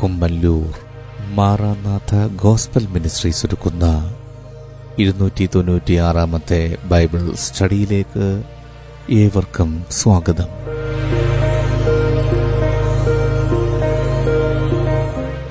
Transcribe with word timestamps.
Kummallur 0.00 0.72
Maranatha 1.34 2.12
gospel 2.36 2.86
ministries 2.86 3.46
ഒരുക്കുന്ന 3.46 3.86
ഇരുന്നൂറ്റി 4.98 5.46
തൊണ്ണൂറ്റിയാറാമത്തെ 5.46 6.76
Bible 6.84 7.32
സ്റ്റഡിയിലേക്ക് 7.34 8.26
ഏവർക്കും 9.12 9.84
സ്വാഗതം. 9.90 10.50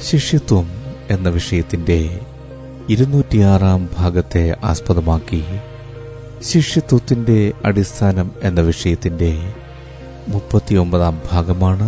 ശിഷ്യത്വം 0.01 0.67
എന്ന 1.09 1.29
വിഷയത്തിന്റെ 1.29 1.99
ഇരുന്നൂറ്റിയാറാം 2.89 3.89
ഭാഗത്തെ 3.97 4.55
ആസ്പദമാക്കി 4.63 5.41
ശിഷ്യത്വത്തിന്റെ 6.41 7.53
അടിസ്ഥാനം 7.65 8.31
എന്ന 8.43 8.61
വിഷയത്തിന്റെ 8.61 9.31
മുപ്പത്തിയൊമ്പതാം 10.27 11.21
ഭാഗമാണ് 11.31 11.87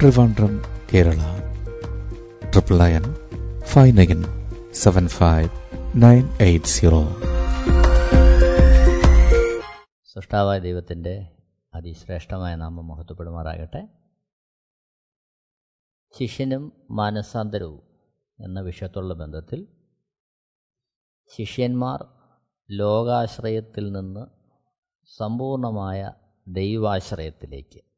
Trivandrum 0.00 0.62
Kerala. 0.94 1.18
Triple 2.50 2.78
nine 2.78 3.02
five 3.60 3.98
nine 3.98 4.24
seven 4.72 5.08
five 5.08 5.48
nine 5.94 6.28
eight 6.40 6.66
zero. 6.66 7.08
സൃഷ്ടാവായ 10.04 10.58
ദൈവത്തിന്റെ 10.58 11.28
അതിശ്രേഷ്ഠമായ 11.74 12.54
നാമം 12.54 12.88
മഹത്വപ്പെടുമാറാകട്ടെ. 12.88 13.88
ശിഷ്യനും 16.18 16.72
മാനസാന്തരവും 16.90 17.82
എന്ന 18.44 18.60
വിഷയത്തുള്ള 18.60 19.14
ബന്ധത്തിൽ 19.14 19.66
ശിഷ്യന്മാർ 21.38 22.04
ലോകാശ്രയത്തിൽ 22.70 23.92
നിന്ന് 23.92 24.26
സമ്പൂർണമായ 25.18 26.12
ദൈവാശ്രയത്തിലേക്ക് 26.48 27.89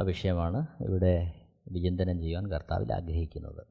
ആ 0.00 0.02
വിഷയമാണ് 0.02 0.66
ഇവിടെ 0.80 1.46
വിചിന്തനം 1.68 2.20
ചെയ്യുവാൻ 2.20 2.50
കർത്താവിൽ 2.50 2.92
ആഗ്രഹിക്കുന്നത്. 2.92 3.66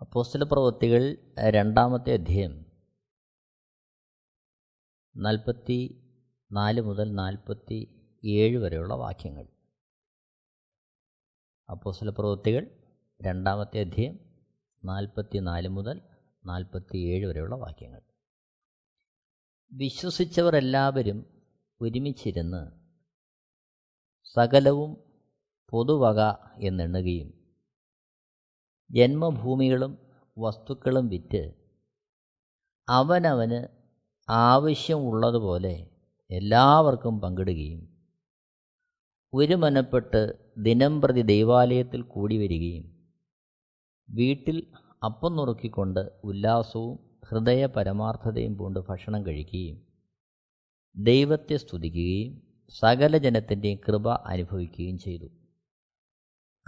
അപ്പോസ്റ്റല 0.00 0.42
പ്രവൃത്തികൾ 0.42 1.16
രണ്ടാമത്തെ 1.38 2.12
അധ്യയം 2.12 2.66
നാൽപ്പത്തി 5.16 6.02
നാല് 6.52 6.80
മുതൽ 6.80 7.12
നാൽപ്പത്തി 7.12 8.02
ഏഴ് 8.24 8.58
വരെയുള്ള 8.58 8.94
വാക്യങ്ങൾ. 8.94 9.46
അപ്പോസ്റ്റല 11.70 12.10
പ്രവൃത്തികൾ 12.10 12.66
രണ്ടാമത്തെ 13.22 13.80
അധ്യയം 13.80 14.18
നാൽപ്പത്തി 14.84 15.38
നാല് 15.38 15.68
മുതൽ 15.68 16.00
നാൽപ്പത്തി 16.46 16.96
ഏഴ് 16.96 17.26
വരെയുള്ള 17.26 17.54
വാക്യങ്ങൾ. 17.54 18.00
വിശ്വസിച്ചവർ 19.72 20.56
എല്ലാവരും 20.56 21.42
ഒരുമിച്ചിരുന്ന് 21.80 22.77
സകലവും 24.36 24.90
പൊതുവക 25.72 26.20
എന്നെണ്ണുകയും 26.58 27.28
ജന്മഭൂമികളും 28.90 29.92
വസ്തുക്കളും 30.36 31.08
വിറ്റ് 31.08 31.42
അവനവന് 32.88 33.60
ആവശ്യമുള്ളതുപോലെ 34.28 35.74
എല്ലാവർക്കും 36.30 37.20
പങ്കിടുകയും 37.20 37.82
ഒരു 39.32 39.54
മനപ്പെട്ട് 39.54 40.20
ദിനം 40.58 41.00
പ്രതി 41.00 41.22
ദൈവാലയത്തിൽ 41.22 42.00
കൂടി 42.02 42.36
വരികയും 42.38 42.84
വീട്ടിൽ 44.08 44.58
അപ്പം 45.04 45.32
നുറുക്കിക്കൊണ്ട് 45.36 46.02
ഉല്ലാസവും 46.24 46.94
ഹൃദയ 47.26 47.66
പരമാർത്ഥതയും 47.66 48.54
പൂണ്ട് 48.58 48.80
ഭക്ഷണം 48.80 49.26
കഴിക്കുകയും 49.26 49.76
ദൈവത്തെ 50.96 51.56
സ്തുതിക്കുകയും 51.56 52.47
സകല 52.70 53.16
ജനത്തിന്റെയും 53.16 53.78
കൃപ 53.88 54.12
അനുഭവിക്കുകയും 54.12 54.98
ചെയ്തു. 54.98 55.24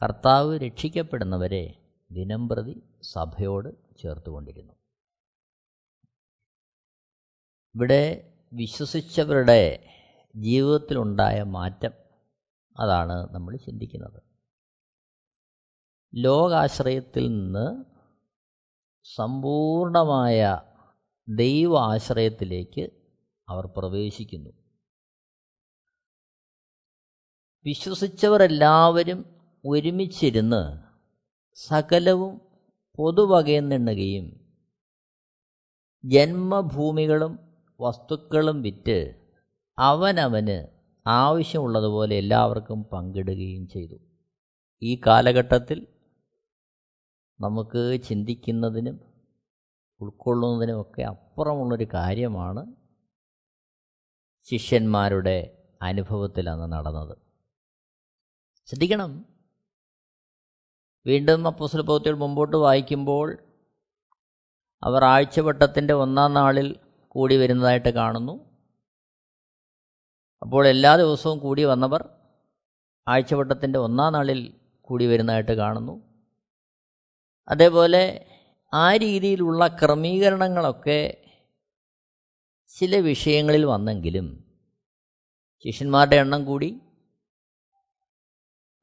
കർത്താവ് 0.03 0.59
രക്ഷിക്കപ്പെടുന്നവരെ 0.59 1.75
ദിനംപ്രതി 2.13 2.83
സഭയോട് 3.03 3.97
ചേർത്തുകൊണ്ടിരുന്നു. 3.99 4.73
ഇവിടെ 7.75 8.33
വിശ്വസിച്ചവരുടെ 8.53 9.87
ജീവിതത്തിലുണ്ടായ 10.37 11.43
മാറ്റം 11.43 11.93
അതാണ് 12.81 13.35
നമ്മൾ 13.35 13.57
ചിന്തിക്കുന്നത്. 13.57 14.23
ലോകാശ്രയത്തിൽ 16.15 17.29
നിന്ന് 17.29 17.85
സമ്പൂർണമായ 19.17 20.61
ദൈവ 21.29 21.79
ആശ്രയത്തിലേക്ക് 21.79 22.91
അവർ 23.49 23.67
പ്രവേശിക്കുന്നു. 23.67 24.60
വിശ്വസിച്ചവരെല്ലാവരും 27.67 29.25
ഒരുമിച്ചിരുന്ന് 29.65 30.61
സകലവും 31.57 32.41
പൊതുവകയെന്നെണ്ണുകയും 32.99 34.27
ജന്മഭൂമികളും 36.05 37.39
വസ്തുക്കളും 37.81 38.63
വിറ്റ് 38.63 38.99
അവനവന് 39.79 40.67
ആവശ്യമുള്ളതുപോലെ 41.07 42.17
എല്ലാവർക്കും 42.17 42.83
പങ്കിടുകയും 42.93 43.67
ചെയ്തു. 43.67 43.99
ഈ 44.83 45.01
കാലഘട്ടത്തിൽ 45.07 45.87
നമുക്ക് 47.41 48.01
ചിന്തിക്കുന്നതിനും 48.09 49.01
ഉൾക്കൊള്ളുന്നതിനുമൊക്കെ 50.01 51.03
അപ്പുറമുള്ളൊരു 51.03 51.87
കാര്യമാണ് 51.93 52.63
ശിഷ്യന്മാരുടെ 54.51 55.39
അനുഭവത്തിൽ 55.83 56.51
അന്ന് 56.51 56.73
നടന്നത്. 56.73 57.30
ശ്രദ്ധിക്കണം. 58.71 59.25
വീണ്ടും 61.07 61.47
അപ്പോസ്തല 61.47 61.81
പ്രവൃത്തികൾ 61.81 62.17
മുമ്പോട്ട് 62.17 62.57
വായിക്കുമ്പോൾ 62.57 63.39
അവർ 64.83 65.05
ആഴ്ചവട്ടത്തിന്റെ 65.05 65.95
ഒന്നാം 65.95 66.35
നാളിൽ 66.35 66.77
കൂടി 67.09 67.37
വരുന്നതായിട്ട് 67.37 67.89
കാണുന്നു. 67.89 68.51
അപ്പോൾ 70.43 70.69
എല്ലാ 70.69 70.97
ദിവസവും 70.97 71.39
കൂടി 71.39 71.65
വന്നവർ 71.65 72.09
ആഴ്ചവട്ടത്തിന്റെ 73.09 73.79
ഒന്നാം 73.79 74.13
നാളിൽ 74.13 74.55
കൂടി 74.81 75.07
വരുന്നതായിട്ട് 75.07 75.53
കാണുന്നു. 75.53 76.25
അതേപോലെ 77.49 78.27
ആ 78.75 78.97
രീതിയിലുള്ള 78.97 79.67
ക്രമീകരണങ്ങളൊക്കെ 79.67 81.25
ചില 82.79 82.97
വിഷയങ്ങളിൽ 82.97 83.67
വന്നെങ്കിലും 83.67 84.59
ശിഷ്യന്മാരുടെ 85.67 86.17
എണ്ണം 86.17 86.45
കൂടി 86.45 86.81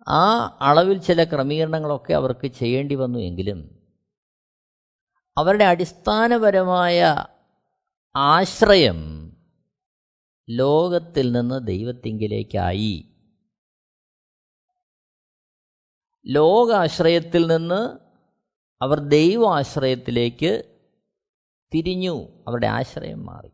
ആ 0.08 0.58
അളവിൽ 0.62 0.98
ചില 0.98 1.24
ക്രമീകരണങ്ങളൊക്കെ 1.24 2.14
അവർക്ക് 2.14 2.48
ചെയ്യേണ്ടി 2.48 2.96
വന്നു 2.96 3.20
എങ്കിലും 3.20 3.78
അവരുടെ 5.38 5.64
അടിസ്ഥാനപരമായ 5.64 7.26
ആശ്രയം 8.16 9.32
ലോകത്തിൽ 10.50 11.32
നിന്ന് 11.32 11.68
ദൈവത്തിങ്കിലേക്കായി. 11.68 13.14
ലോകാശ്രയത്തിൽ 16.28 17.48
നിന്ന് 17.48 17.98
അവർ 18.82 19.00
ദൈവാശ്രയത്തിലേക്ക് 19.00 20.80
തിരിഞ്ഞു. 21.74 22.44
അവരുടെ 22.48 22.68
ആശ്രയം 22.68 23.26
മാറി. 23.26 23.50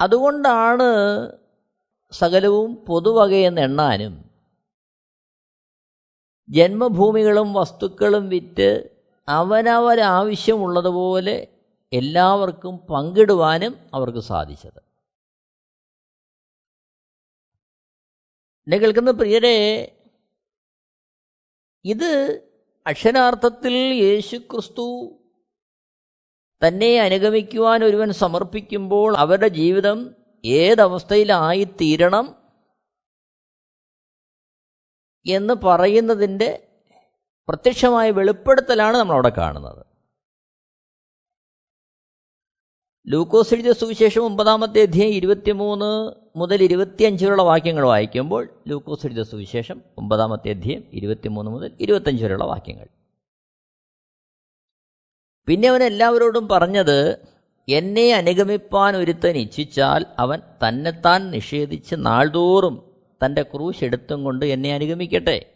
അതുകൊണ്ടാണ് 0.00 0.84
സകലവും 2.12 2.86
പൊതുവകയെന്ന് 2.86 3.60
എണ്ണാനും 3.60 4.26
ജന്മഭൂമികളും 6.48 7.54
വസ്തുക്കളും 7.54 8.28
വിറ്റ് 8.28 9.00
അവനവരാവശ്യമുള്ളതുപോലെ 9.28 11.48
എല്ലാവർക്കും 11.92 12.86
പങ്കിടുവാനും 12.90 13.78
അവർക്ക് 13.94 14.18
സാധിച്ചത്. 14.18 14.80
എന്നെ 18.66 18.78
കേൾക്കുന്ന 18.78 19.10
പ്രിയരെ 19.10 19.86
ഇത് 21.84 22.44
അക്ഷരാർത്ഥത്തിൽ 22.86 24.04
യേശുക്രിസ്തു 24.04 25.18
തന്നെ 26.62 27.00
അനുഗമിക്കുവാൻ 27.00 27.84
ഒരുവൻ 27.84 28.12
സമർപ്പിക്കുമ്പോൾ 28.12 29.16
അവരുടെ 29.16 29.48
ജീവിതം 29.48 30.14
ഏതവസ്ഥയിലായിത്തീരണം 30.46 32.36
എന്ന് 35.26 35.54
പറയുന്നതിന്റെ 35.54 36.68
പ്രത്യക്ഷമായ 37.48 38.10
വെളിപ്പെടുത്തലാണ് 38.10 38.96
നമ്മളവിടെ 38.96 39.28
കാണുന്നത്. 39.28 39.86
ലൂക്കോസ് 43.08 43.54
എഴുതിയ 43.54 43.72
സുവിശേഷം 43.72 44.24
ഒമ്പതാമത്തെ 44.24 44.82
അധ്യായം 44.82 45.12
ഇരുപത്തിമൂന്ന് 45.12 46.12
മുതൽ 46.38 46.62
ഇരുപത്തിയഞ്ച് 46.62 47.24
വരെയുള്ള 47.24 47.42
വാക്യങ്ങൾ 47.42 47.86
വായിക്കുമ്പോൾ 47.86 48.62
ലൂക്കോസ് 48.68 49.06
എഴുതിയ 49.06 49.22
സുവിശേഷം 49.22 49.82
ഒമ്പതാമത്തെ 49.98 50.50
അധ്യായം 50.50 50.84
ഇരുപത്തിമൂന്ന് 50.92 51.50
മുതൽ 51.50 51.76
ഇരുപത്തഞ്ച് 51.80 52.24
വരെയുള്ള 52.24 52.44
വാക്യങ്ങൾ. 52.44 52.88
പിന്നെ 55.46 55.68
അവൻ 55.68 55.82
എല്ലാവരോടും 55.82 56.48
പറഞ്ഞത് 56.48 57.18
എന്നെ 57.68 58.14
അനുഗമിപ്പാൻ 58.14 58.96
ഒരുത്തൻ 58.96 59.36
ഇച്ഛിച്ചാൽ 59.36 60.06
അവൻ 60.18 60.40
തന്നെത്താൻ 60.68 61.30
നിഷേധിച്ച് 61.30 61.94
നാൾതോറും 61.98 62.94
തന്റെ 63.24 63.42
ക്രൂശ് 63.42 63.84
എടുത്തും 63.84 64.24
കൊണ്ട് 64.24 64.46
എന്നെ 64.46 64.74
അനുഗമിക്കട്ടെ. 64.74 65.52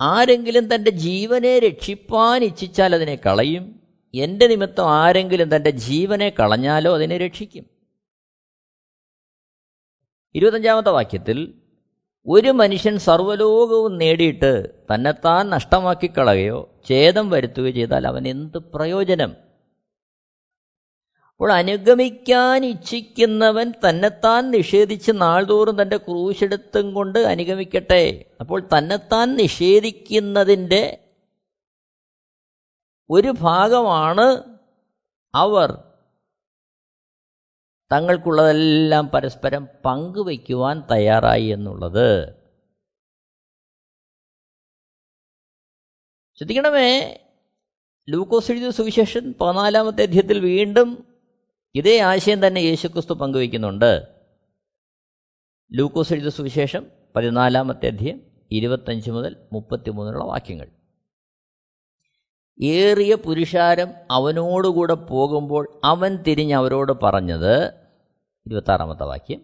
ആരെങ്കിലും 0.00 0.74
തന്റെ 0.74 0.90
ജീവനെ 0.90 1.58
രക്ഷിപ്പാൻ 1.58 2.44
ഇച്ഛിച്ചാൽ 2.44 2.94
അതിനെ 2.94 3.16
കളയും. 3.16 3.80
എന്റെ 4.14 4.46
നിമിത്തം 4.46 4.90
ആരെങ്കിലും 4.90 5.56
തന്റെ 5.56 5.70
ജീവനെ 5.70 6.30
കളഞ്ഞാലോ 6.30 6.94
അതിനെ 6.94 7.18
രക്ഷിക്കും. 7.18 7.66
ഇരുപത്തഞ്ചാമത്തെ 10.34 10.90
വാക്യത്തിൽ 10.90 11.54
ഒരു 12.26 12.48
മനുഷ്യൻ 12.48 12.98
സർവലോകവും 12.98 13.98
നേടിയിട്ട് 13.98 14.70
തന്നെത്താൻ 14.94 15.50
നഷ്ടമാക്കിക്കളയോ 15.50 16.74
ഛേദം 16.88 17.30
വരുത്തുകയോ 17.30 17.70
ചെയ്താൽ 17.70 18.06
അവൻ 18.06 18.28
എന്ത് 18.28 18.58
പ്രയോജനം? 18.58 19.45
അപ്പോൾ 21.36 21.52
അനുഗമിക്കാൻ 21.52 22.64
ഇച്ഛിക്കുന്നവൻ 22.64 23.72
തന്നെത്താൻ 23.88 24.50
നിഷേധിച്ച് 24.50 25.12
നാൾതോറും 25.14 25.82
തന്റെ 25.82 25.96
ക്രൂശെടുത്തും 25.96 26.94
കൊണ്ട് 26.94 27.18
അനുഗമിക്കട്ടെ. 27.18 28.36
അപ്പോൾ 28.40 28.68
തന്നെത്താൻ 28.78 29.36
നിഷേധിക്കുന്നതിന്റെ 29.36 31.12
ഒരു 33.10 33.34
ഭാഗമാണ് 33.40 34.58
അവർ. 35.34 35.72
തങ്ങൾക്കുള്ളതെല്ലാം 37.92 39.08
പരസ്പരം 39.08 39.68
പങ്കുവയ്ക്കുവാൻ 39.84 40.82
തയ്യാറായി 40.90 41.44
എന്നുള്ളത്. 41.44 42.34
ശ്രദ്ധിക്കണമേ. 46.36 47.18
ലൂക്കോസ് 48.08 48.50
എഴുതിയ 48.50 48.70
സുവിശേഷൻ 48.70 49.34
പതിനാലാമത്തെ 49.40 50.02
അധ്യയത്തിൽ 50.02 50.40
വീണ്ടും 50.40 51.05
ഇതേ 51.76 51.98
ആശയം 51.98 52.46
തന്നെ 52.46 52.60
യേശുക്രിസ്തു 52.60 53.14
പങ്കുവയ്ക്കുന്നുണ്ട്. 53.14 54.06
ലൂക്കോസ് 55.72 56.12
എഴുത 56.12 56.28
സുവിശേഷം 56.28 56.86
പതിനാലാമത്തെ 57.16 57.86
അധ്യയം 57.86 58.20
ഇരുപത്തഞ്ച് 58.50 59.10
മുതൽ 59.10 59.36
മുപ്പത്തിമൂന്നിലുള്ള 59.52 60.24
വാക്യങ്ങൾ. 60.24 60.68
ഏറിയ 62.62 63.14
പുരുഷാരം 63.14 63.88
അവനോടുകൂടെ 64.10 64.94
പോകുമ്പോൾ 64.94 65.80
അവൻ 65.84 66.16
തിരിഞ്ഞ് 66.16 66.54
അവരോട് 66.54 66.92
പറഞ്ഞത് 67.02 67.66
ഇരുപത്താറാമത്തെ 68.46 69.04
വാക്യം 69.04 69.42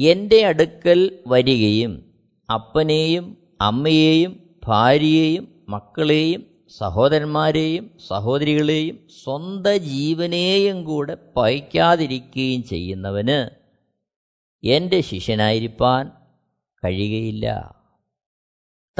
എന്റെ 0.00 0.46
അടുക്കൽ 0.46 1.18
വരികയും 1.26 2.14
അപ്പനെയും 2.54 3.36
അമ്മയെയും 3.60 4.58
ഭാര്യയെയും 4.66 5.64
മക്കളെയും 5.68 6.53
സഹോദരന്മാരെയും 6.78 7.98
സഹോദരികളെയും 8.08 9.08
സ്വന്തം 9.22 9.76
ജീവനെയും 9.76 10.84
കൂടെ 10.84 11.14
പയക്കാതിരിക്കുകയും 11.14 12.62
ചെയ്യുന്നവന് 12.62 13.50
എന്റെ 14.66 15.00
ശിഷ്യനായിരിക്കാൻ 15.00 16.10
കഴിയുകയില്ല. 16.84 17.74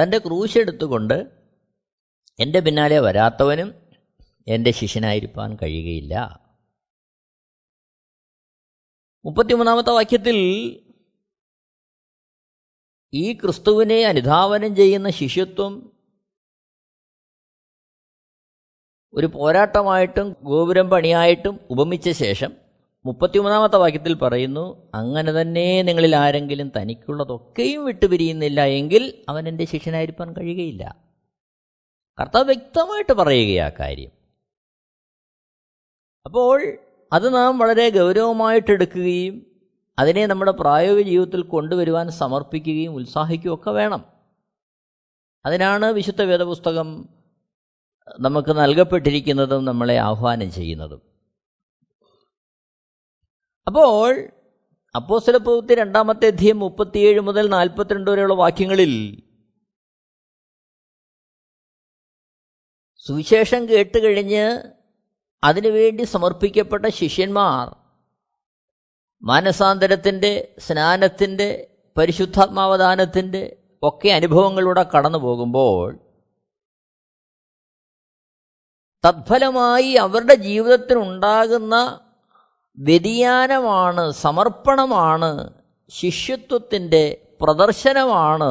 തന്റെ 0.02 0.18
ക്രൂശെടുത്തുകൊണ്ട് 0.18 1.30
എന്റെ 2.40 2.60
പിന്നാലെ 2.60 3.00
വരാത്തവനും 3.00 3.74
എന്റെ 4.48 4.70
ശിഷ്യനായിരിക്കാൻ 4.70 5.56
കഴിയുകയില്ല. 5.62 6.44
മുപ്പത്തിമൂന്നാമത്തെ 9.24 9.90
വാക്യത്തിൽ 9.90 10.36
ഈ 13.14 13.32
ക്രിസ്തുവിനെ 13.32 14.04
അനുധാവനം 14.04 14.76
ചെയ്യുന്ന 14.76 15.10
ശിഷ്യത്വം 15.10 15.93
ഒരു 19.16 19.26
പോരാട്ടമായിട്ടും 19.26 20.36
ഗോപുരം 20.42 20.90
പണിയായിട്ടും 20.90 21.60
ഉപമിച്ച 21.70 22.10
ശേഷം 22.10 22.52
മുപ്പത്തിമൂന്നാമത്തെ 23.06 23.76
വാക്യത്തിൽ 23.76 24.14
പറയുന്നു 24.14 24.90
അങ്ങനെ 24.94 25.32
തന്നെ 25.32 25.82
നിങ്ങളിൽ 25.82 26.16
ആരെങ്കിലും 26.16 26.72
തനിക്കുള്ളതൊക്കെയും 26.76 27.84
വിട്ടുപിരിയുന്നില്ല 27.84 28.64
എങ്കിൽ 28.64 29.24
അവൻ 29.28 29.48
എന്റെ 29.48 29.64
ശിഷ്യനായിരിക്കാൻ 29.64 30.32
കഴിയുകയില്ല. 30.32 30.96
കർത്താവ് 32.20 32.44
വ്യക്തമായിട്ട് 32.44 33.12
പറയുകയാ 33.12 33.70
കാര്യം. 33.80 34.10
അപ്പോൾ 36.26 36.78
അത് 37.12 37.34
നാം 37.34 37.58
വളരെ 37.58 37.90
ഗൗരവമായിട്ടെടുക്കുകയും 37.90 39.46
അതിനെ 39.98 40.26
നമ്മുടെ 40.26 40.50
പ്രായോഗിക 40.50 41.04
ജീവിതത്തിൽ 41.04 41.42
കൊണ്ടുവരുവാൻ 41.42 42.10
സമർപ്പിക്കുകയും 42.10 42.94
ഉത്സാഹിക്കുകയും 42.94 43.54
ഒക്കെ 43.54 43.70
വേണം. 43.70 44.04
അതിനാണ് 45.46 45.86
വിശുദ്ധ 45.86 46.22
വേദപുസ്തകം 46.22 47.08
നമുക്ക് 48.08 48.48
നൽകപ്പെട്ടിരിക്കുന്നതും 48.48 49.64
നമ്മളെ 49.64 49.98
ആഹ്വാനം 49.98 50.50
ചെയ്യുന്നതും. 50.50 51.00
അപ്പോൾ 53.66 54.30
അപ്പോസ്തല 54.94 55.36
രണ്ടാമത്തെ 55.74 56.26
അധ്യയം 56.26 56.58
മുപ്പത്തിയേഴ് 56.58 57.20
മുതൽ 57.20 57.48
നാൽപ്പത്തിരണ്ട് 57.48 58.10
വരെയുള്ള 58.10 58.34
വാക്യങ്ങളിൽ 58.34 59.22
സുവിശേഷം 63.06 63.68
കേട്ട് 63.68 63.98
കഴിഞ്ഞ് 63.98 64.44
അതിനുവേണ്ടി 65.44 66.02
സമർപ്പിക്കപ്പെട്ട 66.02 66.86
ശിഷ്യന്മാർ 66.86 67.76
മാനസാന്തരത്തിന്റെ 69.22 70.54
സ്നാനത്തിന്റെ 70.58 71.68
പരിശുദ്ധാത്മാവദാനത്തിന്റെ 71.98 73.56
ഒക്കെ 73.82 74.08
അനുഭവങ്ങളിലൂടെ 74.08 74.82
കടന്നു 74.82 75.18
പോകുമ്പോൾ 75.18 76.03
തത്ഫലമായി 79.06 79.94
അവരുടെ 79.94 80.34
ജീവിതത്തിനുണ്ടാകുന്ന 80.34 82.00
വ്യതിയാനമാണ് 82.78 84.10
സമർപ്പണമാണ് 84.10 85.52
ശിഷ്യത്വത്തിന്റെ 85.88 87.34
പ്രദർശനമാണ്. 87.40 88.50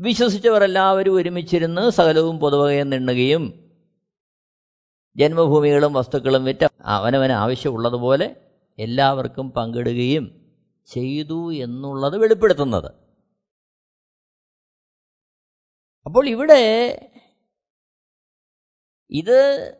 വിശ്വസിച്ചവരെല്ലാവരും 0.00 1.14
ഒരുമിച്ചിരുന്ന് 1.14 1.90
സകലവും 1.90 2.40
പൊതുവകയെ 2.40 2.82
നിണ്ണുകയും 2.82 3.64
ജന്മഭൂമികളും 5.16 5.92
വസ്തുക്കളും 5.92 6.44
വിറ്റ് 6.44 6.66
അവനവന് 6.84 7.32
ആവശ്യമുള്ളതുപോലെ 7.32 8.36
എല്ലാവർക്കും 8.78 9.50
പങ്കിടുകയും 9.50 10.52
ചെയ്തു 10.86 11.52
എന്നുള്ളത് 11.52 12.18
വെളിപ്പെടുത്തുന്നത്. 12.18 12.90
അപ്പോൾ 16.06 16.28
ഇവിടെ 16.28 16.62
ഇത് 19.10 19.74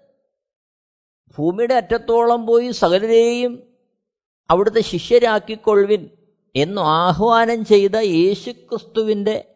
ഭൂമിയുടെ 1.38 1.75
അറ്റത്തോളം 1.75 2.47
പോയി 2.47 2.71
സകലരെയും 2.71 3.62
അവിടുത്തെ 4.50 4.81
ശിഷ്യരാക്കിക്കൊള്ളുവിൻ 4.81 6.11
എന്നു 6.57 6.83
ആഹ്വാനം 6.83 7.64
ചെയ്ത 7.64 7.97
യേശുക്രിസ്തുവിന്റെ 7.97 9.50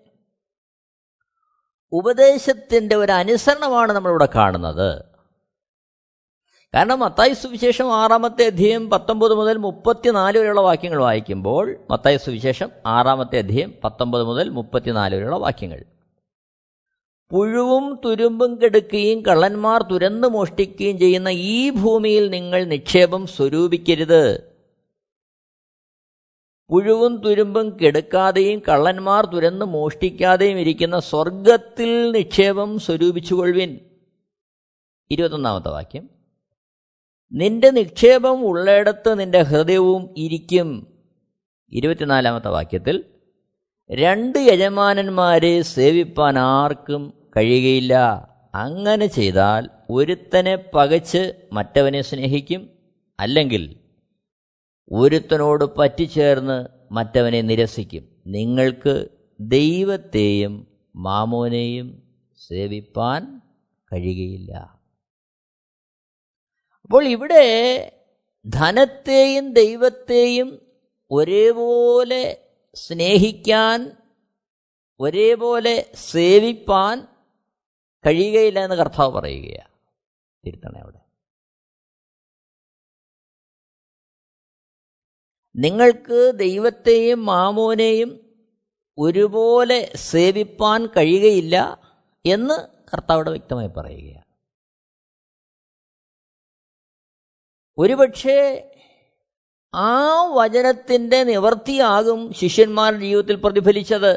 ഉപദേശത്തിന്റെ 1.92 2.96
ഒരു 2.96 3.12
അനുസരണമാണ് 3.12 3.92
നമ്മളിവിടെ 3.92 4.28
കാണുന്നത്. 4.34 5.04
കാരണം 6.74 7.00
മത്തായി 7.00 7.32
സുവിശേഷം 7.32 7.94
ആറാമത്തെ 7.94 8.46
അധ്യയം 8.46 8.90
പത്തൊമ്പത് 8.90 9.34
മുതൽ 9.34 9.56
മുപ്പത്തിനാല് 9.56 10.38
വരെയുള്ള 10.38 10.60
വാക്യങ്ങൾ 10.60 10.98
വായിക്കുമ്പോൾ 10.98 11.76
മത്തായി 11.90 12.16
സുവിശേഷം 12.16 12.70
ആറാമത്തെ 12.86 13.38
അധ്യയം 13.38 13.74
പത്തൊമ്പത് 13.84 14.22
മുതൽ 14.22 14.48
മുപ്പത്തിനാല് 14.48 15.14
വരെയുള്ള 15.14 15.36
വാക്യങ്ങൾ. 15.36 15.84
പുഴുവും 17.30 18.00
തുരുമ്പും 18.04 18.62
കെടുക്കുകയും 18.62 19.22
കള്ളന്മാർ 19.22 19.82
തുരന്നു 19.82 20.28
മോഷ്ടിക്കുകയും 20.28 20.98
ചെയ്യുന്ന 20.98 21.28
ഈ 21.28 21.70
ഭൂമിയിൽ 21.70 22.30
നിങ്ങൾ 22.30 22.64
നിക്ഷേപം 22.64 23.26
സ്വരൂപിക്കരുത്. 23.26 24.54
പുഴുവും 26.68 27.16
തുരുമ്പും 27.16 27.76
കെടുക്കാതെയും 27.76 28.62
കള്ളന്മാർ 28.68 29.24
തുരന്ന് 29.24 29.64
മോഷ്ടിക്കാതെയും 29.64 30.58
ഇരിക്കുന്ന 30.58 30.98
സ്വർഗത്തിൽ 30.98 32.10
നിക്ഷേപം 32.10 32.78
സ്വരൂപിച്ചുകൊള്ളുവിൻ. 32.78 33.80
ഇരുപത്തൊന്നാമത്തെ 35.10 35.68
വാക്യം. 35.68 36.10
നിന്റെ 37.32 37.70
നിക്ഷേപം 37.70 38.44
ഉള്ളിടത്ത് 38.44 39.20
നിന്റെ 39.20 39.42
ഹൃദയവും 39.42 40.14
ഇരിക്കും. 40.16 40.98
ഇരുപത്തിനാലാമത്തെ 41.70 42.48
വാക്യത്തിൽ 42.48 43.04
രണ്ട് 43.90 44.38
യജമാനന്മാരെ 44.38 45.62
സേവിപ്പാൻ 45.62 46.38
ആർക്കും 46.38 47.17
കഴിയുകയില്ല. 47.36 47.94
അങ്ങനെ 48.54 49.06
ചെയ്താൽ 49.06 49.70
ഒരുത്തനെ 49.90 50.56
പകച്ച് 50.74 51.48
മറ്റവനെ 51.52 52.02
സ്നേഹിക്കും. 52.02 52.70
അല്ലെങ്കിൽ 53.20 53.76
ഒരുത്തനോട് 54.92 55.64
പറ്റിച്ചേർന്ന് 55.78 56.66
മറ്റവനെ 56.92 57.42
നിരസിക്കും. 57.42 58.08
നിങ്ങൾക്ക് 58.26 59.08
ദൈവത്തെയും 59.40 60.66
മാമോനെയും 60.96 62.02
സേവിപ്പാൻ 62.48 63.40
കഴിയുകയില്ല. 63.92 64.80
അപ്പോൾ 66.82 67.04
ഇവിടെ 67.04 67.44
ധനത്തെയും 68.46 69.52
ദൈവത്തെയും 69.52 70.66
ഒരേപോലെ 71.10 72.40
സ്നേഹിക്കാൻ 72.74 73.92
ഒരേപോലെ 75.00 75.90
സേവിപ്പാൻ 75.94 77.06
കഴിയുകയില്ല 78.06 78.64
എന്ന് 78.64 78.76
കർത്താവ് 78.76 79.12
പറയുകയാണ്. 79.12 79.78
തിരുത്തണേ 80.46 80.80
അവിടെ. 80.80 80.98
നിങ്ങൾക്ക് 85.56 86.32
ദൈവത്തെയും 86.36 87.26
മാമോനെയും 87.26 88.28
ഒരുപോലെ 88.98 89.92
സേവിപ്പാൻ 89.96 90.86
കഴിയുകയില്ല 90.86 91.80
എന്ന് 92.26 92.54
കർത്താവിടെ 92.94 93.30
വ്യക്തമായി 93.30 93.68
പറയുകയാണ്. 93.68 94.24
ഒരുപക്ഷേ 97.78 98.64
ആ 99.74 100.22
വചനത്തിന്റെ 100.24 101.24
നിവർത്തിയാകും 101.24 102.32
ശിഷ്യന്മാരുടെ 102.32 103.00
ജീവിതത്തിൽ 103.00 103.34
പ്രതിഫലിച്ചത്. 103.34 104.16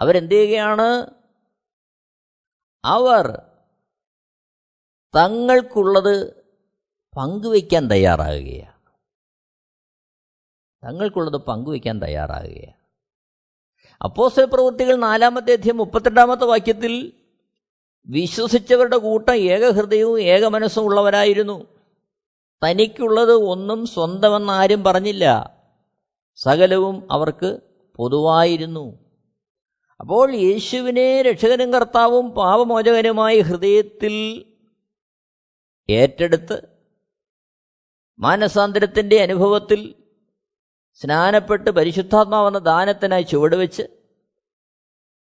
അവരെന്ത് 0.00 0.30
ചെയ്യുകയാണ്? 0.30 1.19
അവർ 2.84 3.42
തങ്ങൾക്കുള്ളത് 5.16 6.44
പങ്കുവയ്ക്കാൻ 7.16 7.90
തയ്യാറാകുകയാണ്. 7.90 8.80
തങ്ങൾക്കുള്ളത് 10.86 11.36
പങ്കുവയ്ക്കാൻ 11.36 12.02
തയ്യാറാകുകയാണ്. 12.02 12.80
അപ്പോസ്റ്റൽ 14.04 14.44
പ്രവൃത്തികൾ 14.44 14.94
നാലാമത്തെ 14.94 15.52
അധ്യയം 15.52 15.76
മുപ്പത്തിരണ്ടാമത്തെ 15.76 16.44
വാക്യത്തിൽ 16.44 17.12
വിശ്വസിച്ചവരുടെ 18.06 18.96
കൂട്ടം 18.96 19.34
ഏകഹൃദയവും 19.34 20.20
ഏകമനസ്സും 20.20 20.84
ഉള്ളവരായിരുന്നു. 20.84 21.66
തനിക്കുള്ളത് 22.64 23.32
ഒന്നും 23.32 23.86
സ്വന്തമെന്ന് 23.86 24.52
ആരും 24.52 24.84
പറഞ്ഞില്ല. 24.84 25.56
സകലവും 26.36 27.12
അവർക്ക് 27.12 27.60
പൊതുവായിരുന്നു. 27.96 28.99
അപ്പോൾ 30.00 30.34
യേശുവിനെ 30.34 31.22
രക്ഷകനും 31.22 31.72
കർത്താവും 31.72 32.30
പാപമോചകനുമായി 32.30 33.40
ഹൃദയത്തിൽ 33.40 34.14
ഏറ്റെടുത്ത് 35.90 36.68
മാനസാന്തരത്തിന്റെ 38.18 39.22
അനുഭവത്തിൽ 39.22 39.94
സ്നാനപ്പെട്ട് 40.94 41.70
പരിശുദ്ധാത്മാവെന്ന 41.70 42.58
ദാനത്തിനായി 42.58 43.22
ചുവടുവെച്ച് 43.22 43.82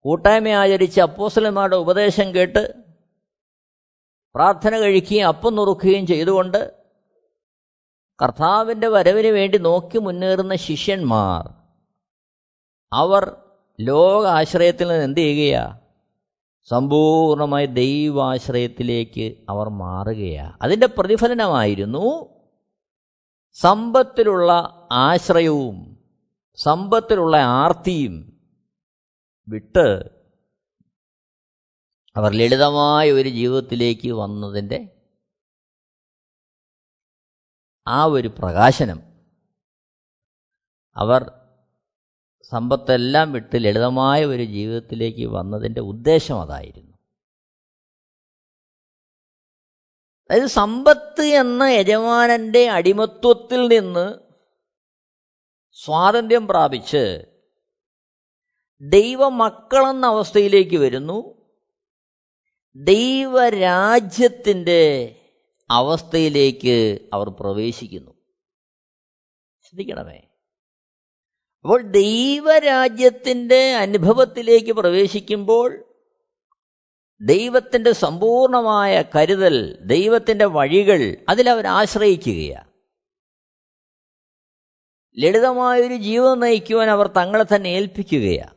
കൂട്ടായ്മ 0.05 0.49
ആചരിച്ച് 0.49 1.01
അപ്പോസലന്മാരുടെ 1.01 1.77
ഉപദേശം 1.77 2.35
കേട്ട് 2.35 2.75
പ്രാർത്ഥന 4.35 4.79
കഴിക്കുകയും 4.79 5.29
അപ്പം 5.29 5.55
നുറുക്കുകയും 5.55 6.07
ചെയ്തുകൊണ്ട് 6.07 6.75
കർത്താവിന്റെ 8.23 8.89
വരവിന് 8.89 9.29
വേണ്ടി 9.29 9.59
നോക്കി 9.59 9.99
മുന്നേറുന്ന 9.99 10.55
ശിഷ്യന്മാർ. 10.55 11.49
അവർ 12.93 13.48
ലോക 13.81 14.27
ആശ്രയത്തിൽ 14.27 14.89
നിന്ന് 14.89 15.05
എന്ത് 15.05 15.21
ചെയ്യുകയാ? 15.21 15.81
സമ്പൂർണമായി 16.63 17.67
ദൈവാശ്രയത്തിലേക്ക് 17.67 19.47
അവർ 19.49 19.69
മാറുകയാണ് 19.69 20.59
അതിന്റെ 20.63 20.87
പ്രതിഫലനമായിരുന്നു 20.87 22.35
സമ്പത്തിലുള്ള 23.53 24.53
ആശ്രയവും 24.93 26.03
സമ്പത്തിലുള്ള 26.57 27.37
ആർത്തിയും 27.37 28.43
വിട്ട് 29.49 30.19
അവർ 32.17 32.33
ലളിതമായ 32.33 33.11
ഒരു 33.11 33.29
ജീവിതത്തിലേക്ക് 33.29 34.13
വന്നതിന്റെ 34.13 34.89
ആ 37.87 38.05
ഒരു 38.05 38.29
പ്രകാശനം. 38.29 39.03
അവർ 40.97 41.38
സമ്പത്തെല്ലാം 42.51 43.33
വിട്ട് 43.33 43.57
ലളിതമായ 43.57 44.25
ഒരു 44.25 44.45
ജീവിതത്തിലേക്ക് 44.45 45.27
വന്നതിന്റെ 45.27 45.81
ഉദ്ദേശം 45.81 46.43
അതായിരുന്നു. 46.43 46.99
അതായത് 50.31 50.47
സമ്പത്ത് 50.47 51.23
എന്ന 51.23 51.63
യജമാനന്റെ 51.63 52.71
അടിമത്വത്തിൽ 52.71 53.69
നിന്ന് 53.69 54.15
സ്വാതന്ത്ര്യം 55.73 56.47
പ്രാപിച്ച് 56.47 57.27
ദൈവമക്കളെന്ന 58.81 60.07
അവസ്ഥയിലേക്ക് 60.07 60.77
വരുന്നു. 60.77 61.49
ദൈവരാജ്യത്തിന്റെ 62.77 65.15
അവസ്ഥയിലേക്ക് 65.71 67.09
അവർ 67.13 67.29
പ്രവേശിക്കുന്നു. 67.29 68.11
ശ്രദ്ധിക്കണമേ. 69.63 70.28
അപ്പോൾ 71.69 71.83
ദൈവരാജ്യത്തിന്റെ 71.83 73.75
അനുഭവത്തിലേക്ക് 73.75 74.73
പ്രവേശിക്കുമ്പോൾ 74.73 75.85
ദൈവത്തിന്റെ 77.21 77.93
സമ്പൂർണമായ 77.93 79.05
കരുതൽ 79.17 79.79
ദൈവത്തിന്റെ 79.87 80.45
വഴികൾ 80.45 81.17
അതിലവർ 81.29 81.67
ആശ്രയിക്കുകയാണ്. 81.67 82.71
ലളിതമായൊരു 85.19 85.97
ജീവിതം 85.97 86.41
നയിക്കുവാൻ 86.41 86.91
അവർ 86.91 87.07
തങ്ങളെ 87.07 87.45
തന്നെ 87.55 87.69
ഏൽപ്പിക്കുകയാണ്. 87.69 88.55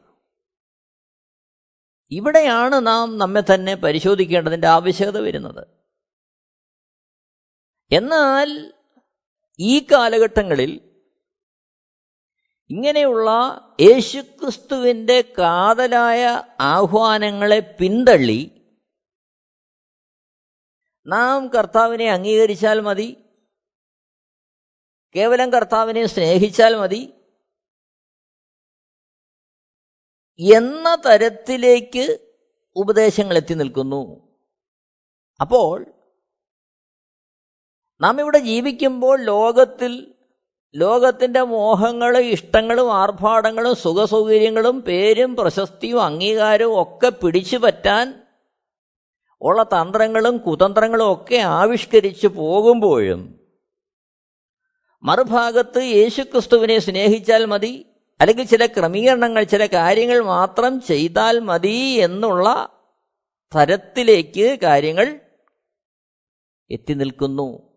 ഇവിടെയാണ് 2.11 2.87
നാം 2.87 3.17
നമ്മെ 3.17 3.41
തന്നെ 3.41 3.75
പരിശോധിക്കേണ്ടതിന്റെ 3.75 4.67
ആവശ്യകത 4.67 5.19
വരുന്നത്. 5.19 5.67
എന്നാൽ 7.91 8.73
ഈ 9.59 9.79
കാലഘട്ടങ്ങളിൽ 9.79 10.90
ഇങ്ങനെയുള്ള 12.71 13.29
യേശുക്രിസ്തുവിന്റെ 13.81 15.21
കാതലായ 15.21 16.43
ആഹ്വാനങ്ങളെ 16.59 17.59
പിന്തള്ളി 17.59 18.69
നാം 21.07 21.47
കർത്താവിനെ 21.47 22.11
അംഗീകരിച്ചാൽ 22.11 22.79
മതി. 22.79 23.15
കേവലം 25.15 25.53
കർത്താവിനെ 25.53 26.05
സ്നേഹിച്ചാൽ 26.05 26.75
മതി. 26.75 27.13
എന്ന 30.39 30.95
തരത്തിലേക്ക് 30.95 32.35
ഉപദേശങ്ങൾ 32.75 33.37
എത്തി 33.37 33.53
നിൽക്കുന്നു. 33.53 34.37
അപ്പോൾ 35.41 35.85
നാം 38.01 38.21
ഇവിടെ 38.21 38.39
ജീവിക്കുമ്പോൾ 38.39 39.23
ലോകത്തിൽ 39.23 40.20
ലോകത്തിന്റെ 40.75 41.41
മോഹങ്ങളും 41.43 42.25
ഇഷ്ടങ്ങളും 42.25 42.93
ആർഭാടങ്ങളും 42.93 43.75
സുഖസൗകര്യങ്ങളും 43.75 44.81
പേരും 44.81 45.35
പ്രശസ്തിയും 45.35 46.01
അംഗീകാരവും 46.01 46.81
ഒക്കെ 46.81 47.09
പിടിച്ചു 47.09 47.57
പറ്റാൻ 47.57 48.13
ഉള്ള 49.41 49.63
തന്ത്രങ്ങളും 49.63 50.37
കുതന്ത്രങ്ങളും 50.37 51.13
ഒക്കെ 51.13 51.37
ആവിഷ്കരിച്ച് 51.37 52.27
പോകുമ്പോഴും 52.27 53.21
മറുഭാഗത്ത് 55.03 55.81
യേശുക്രിസ്തുവിനെ 55.81 56.79
സ്നേഹിച്ചാൽ 56.79 57.45
മതി 57.45 57.85
അല്ലെങ്കിൽ 58.19 58.47
ചില 58.47 58.65
ക്രമീകരണങ്ങൾ 58.65 59.43
ചില 59.43 59.65
കാര്യങ്ങൾ 59.65 60.23
മാത്രം 60.23 60.81
ചെയ്താൽ 60.81 61.39
മതി 61.39 61.93
എന്നുള്ള 61.93 62.47
തരത്തിലേക്ക് 63.55 64.59
കാര്യങ്ങൾ 64.61 65.19
എത്തി 66.69 66.93
നിൽക്കുന്നു. 66.93 67.70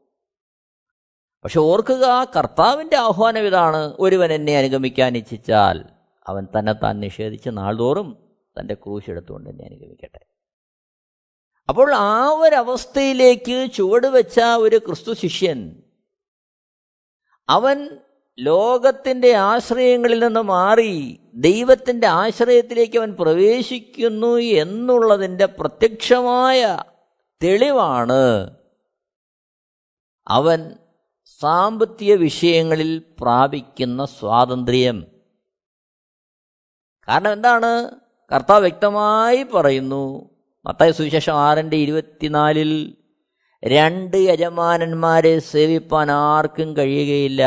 പക്ഷെ 1.44 1.58
ഓർക്കുക 1.60 2.26
കർത്താവിന്റെ 2.36 2.96
ആഹ്വാനം 2.96 3.46
ഇതാണ്. 3.46 3.96
ഒരുവൻ 3.98 4.32
എന്നെ 4.32 4.58
അനുഗമിക്കാൻ 4.58 5.16
ഇച്ഛിച്ചാൽ 5.16 5.84
അവൻ 6.28 6.48
തന്നെ 6.58 6.72
താൻ 6.72 7.00
നിഷേധിച്ച് 7.00 7.50
നാൾതോറും 7.50 8.16
തന്റെ 8.58 8.74
ക്രൂശ് 8.74 9.10
എന്നെ 9.10 9.64
അനുഗമിക്കട്ടെ. 9.64 10.20
അപ്പോൾ 11.68 11.94
ആ 11.94 12.30
ഒരവസ്ഥയിലേക്ക് 12.30 13.70
ചുവടുവെച്ച 13.74 14.40
ഒരു 14.40 14.78
ക്രിസ്തു 14.78 15.12
ശിഷ്യൻ 15.14 15.82
അവൻ 17.48 17.98
ലോകത്തിന്റെ 18.38 19.34
ആശ്രയങ്ങളിൽ 19.34 20.18
നിന്ന് 20.18 20.40
മാറി 20.40 21.20
ദൈവത്തിന്റെ 21.34 22.06
ആശ്രയത്തിലേക്ക് 22.06 22.98
അവൻ 22.98 23.16
പ്രവേശിക്കുന്നു 23.16 24.38
എന്നുള്ളതിന്റെ 24.38 25.46
പ്രത്യക്ഷമായ 25.46 26.78
തെളിവാണ് 27.44 28.24
അവൻ 30.26 30.78
സാമ്പത്തിക 31.40 32.14
വിഷയങ്ങളിൽ 32.14 33.02
പ്രാപിക്കുന്ന 33.20 34.04
സ്വാതന്ത്ര്യം. 34.04 35.06
കാരണം 37.08 37.32
എന്താണ്? 37.32 37.90
കർത്താവ് 38.34 38.60
വ്യക്തമായി 38.60 39.42
പറയുന്നു 39.42 40.30
മത്തായ 40.66 40.92
സുവിശേഷം 40.92 41.34
ആറിന്റെ 41.34 41.76
ഇരുപത്തിനാലിൽ 41.76 42.96
രണ്ട് 43.64 44.16
യജമാനന്മാരെ 44.16 45.38
സേവിപ്പാൻ 45.38 46.10
ആർക്കും 46.10 46.76
കഴിയുകയില്ല. 46.76 47.42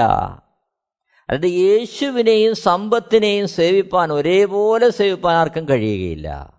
അതായത് 1.30 1.46
യേശുവിനെയും 1.46 2.56
സമ്പത്തിനെയും 2.56 3.48
സേവിപ്പാൻ 3.48 4.14
ഒരേപോലെ 4.14 4.90
സേവിപ്പാൻ 4.90 5.36
ആർക്കും 5.36 5.70
കഴിയുകയില്ല. 5.70 6.54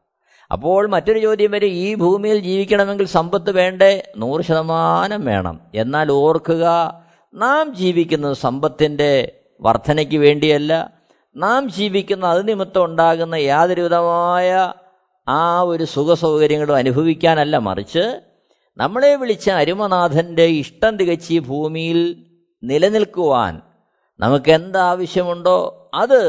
അപ്പോൾ 0.53 0.87
മറ്റൊരു 0.87 1.19
ചോദ്യം 1.19 1.51
വരും 1.51 1.67
ഈ 1.67 1.95
ഭൂമിയിൽ 1.95 2.39
ജീവിക്കണമെങ്കിൽ 2.39 3.07
സമ്പത്ത് 3.07 3.51
വേണ്ടേ? 3.51 4.13
നൂറ് 4.17 4.43
ശതമാനം 4.43 5.25
വേണം. 5.25 5.61
എന്നാൽ 5.75 6.13
ഓർക്കുക 6.13 7.08
നാം 7.35 7.75
ജീവിക്കുന്നത് 7.75 8.35
സമ്പത്തിന്റെ 8.35 9.33
വർധനയ്ക്ക് 9.61 10.19
വേണ്ടിയല്ല 10.19 10.73
നാം 11.37 11.69
ജീവിക്കുന്ന 11.69 12.27
അത് 12.27 12.49
നിമിത്തം 12.49 12.85
ഉണ്ടാകുന്ന 12.85 13.35
യാതൊരുവിധമായ 13.35 14.73
ആ 15.27 15.61
ഒരു 15.63 15.85
സുഖസൗകര്യങ്ങളും 15.85 16.77
അനുഭവിക്കാനല്ല. 16.77 17.59
മറിച്ച് 17.59 18.05
നമ്മളെ 18.77 19.17
വിളിച്ച 19.17 19.51
അരുമനാഥന്റെ 19.51 20.45
ഇഷ്ടം 20.45 20.97
തികച്ച് 20.97 21.33
ഈ 21.33 21.39
ഭൂമിയിൽ 21.39 22.27
നിലനിൽക്കുവാൻ 22.63 23.61
നമുക്ക് 24.21 24.51
എന്താവശ്യമുണ്ടോ 24.51 25.91
അത് 25.95 26.21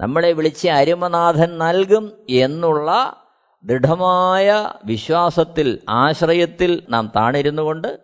നമ്മളെ 0.00 0.32
വിളിച്ച 0.32 0.68
അരുമനാഥൻ 0.68 1.58
നൽകും 1.58 2.12
എന്നുള്ള 2.28 2.90
ദൃഢമായ 3.64 4.46
വിശ്വാസത്തിൽ 4.84 5.78
ആശ്രയത്തിൽ 5.88 6.82
നാം 6.88 7.12
താണിരുന്നു 7.16 7.62
കൊണ്ട് 7.62 8.01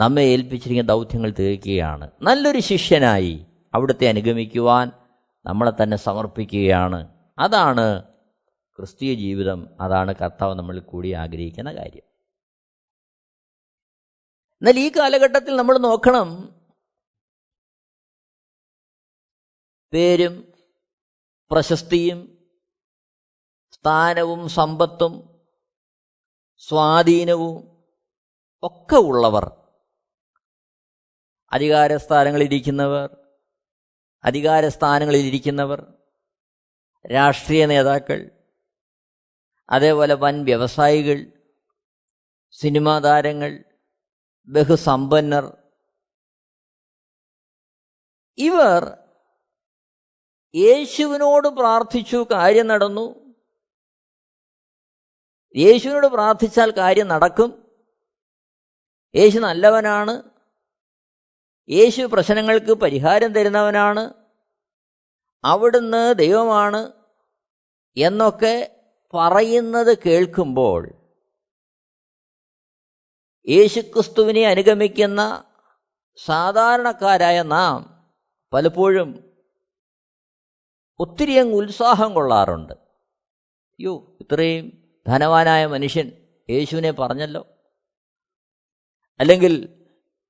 നമ്മെ 0.00 0.22
ഏൽപ്പിച്ചിരിക്കുന്ന 0.22 0.88
ദൗത്യങ്ങൾ 0.88 1.34
തീർക്കുകയാണ്. 1.38 2.10
നല്ലൊരു 2.22 2.58
ശിഷ്യനായി 2.58 3.46
അവിടുത്തെ 3.74 4.08
അനുഗമിക്കുവാൻ 4.08 4.92
നമ്മളെ 5.46 5.72
തന്നെ 5.82 5.96
സമർപ്പിക്കുകയാണ്. 5.96 7.08
അതാണ് 7.38 8.02
ക്രിസ്തീയ 8.76 9.14
ജീവിതം. 9.14 9.82
അതാണ് 9.82 10.14
കർത്താവ് 10.14 10.54
നമ്മൾ 10.54 10.80
കൂടി 10.80 11.12
ആഗ്രഹിക്കുന്ന 11.12 11.72
കാര്യം. 11.72 12.02
എന്നാൽ 14.52 14.78
ഈ 14.78 14.88
കാലഘട്ടത്തിൽ 14.88 15.56
നമ്മൾ 15.56 15.78
നോക്കണം. 15.78 16.60
പേരും 19.92 20.52
പ്രശസ്തിയും 21.50 22.38
സ്ഥാനവും 23.72 24.48
സമ്പത്തും 24.48 25.40
സ്വാധീനവും 26.56 27.84
ഒക്കെ 28.62 28.96
ഉള്ളവർ 28.96 29.59
അധികാരസ്ഥാനങ്ങളിലിരിക്കുന്നവർ 31.52 33.16
അധികാരസ്ഥാനങ്ങളിലിരിക്കുന്നവർ 34.24 35.94
രാഷ്ട്രീയ 37.12 37.66
നേതാക്കൾ 37.66 38.30
അതേപോലെ 39.68 40.14
വൻ 40.14 40.44
വ്യവസായികൾ 40.44 41.32
സിനിമാ 42.50 42.98
താരങ്ങൾ 42.98 43.64
ബഹുസമ്പന്നർ 44.48 45.56
ഇവർ 48.38 48.96
യേശുവിനോട് 50.54 51.48
പ്രാർത്ഥിച്ചു 51.48 52.26
കാര്യം 52.32 52.66
നടന്നു. 52.66 53.34
യേശുവിനോട് 55.56 56.06
പ്രാർത്ഥിച്ചാൽ 56.06 56.70
കാര്യം 56.70 57.08
നടക്കും. 57.08 57.74
യേശു 59.14 59.38
നല്ലവനാണ്. 59.38 60.29
യേശു 61.70 62.02
പ്രശ്നങ്ങൾക്ക് 62.02 62.72
പരിഹാരം 62.72 63.34
തരുന്നവനാണ്. 63.34 64.14
അവിടുന്ന് 65.44 66.14
ദൈവമാണ് 66.14 66.92
എന്നൊക്കെ 67.96 68.84
പറയുന്നത് 69.14 69.98
കേൾക്കുമ്പോൾ 70.06 70.92
യേശുക്രിസ്തുവിനെ 73.48 74.46
അനുഗമിക്കുന്ന 74.46 75.44
സാധാരണക്കാരായ 76.24 77.42
നാം 77.42 78.08
പലപ്പോഴും 78.52 79.34
ഒത്തിരി 81.00 81.32
അങ്ങ് 81.32 81.54
ഉത്സാഹം 81.54 82.14
കൊള്ളാറുണ്ട്. 82.14 82.72
അയ്യോ 82.72 84.18
ഇത്രയും 84.20 84.94
ധനവാനായ 85.06 85.66
മനുഷ്യൻ 85.66 86.12
യേശുവിനെ 86.50 86.90
പറഞ്ഞല്ലോ? 86.90 87.46
അല്ലെങ്കിൽ 89.20 89.79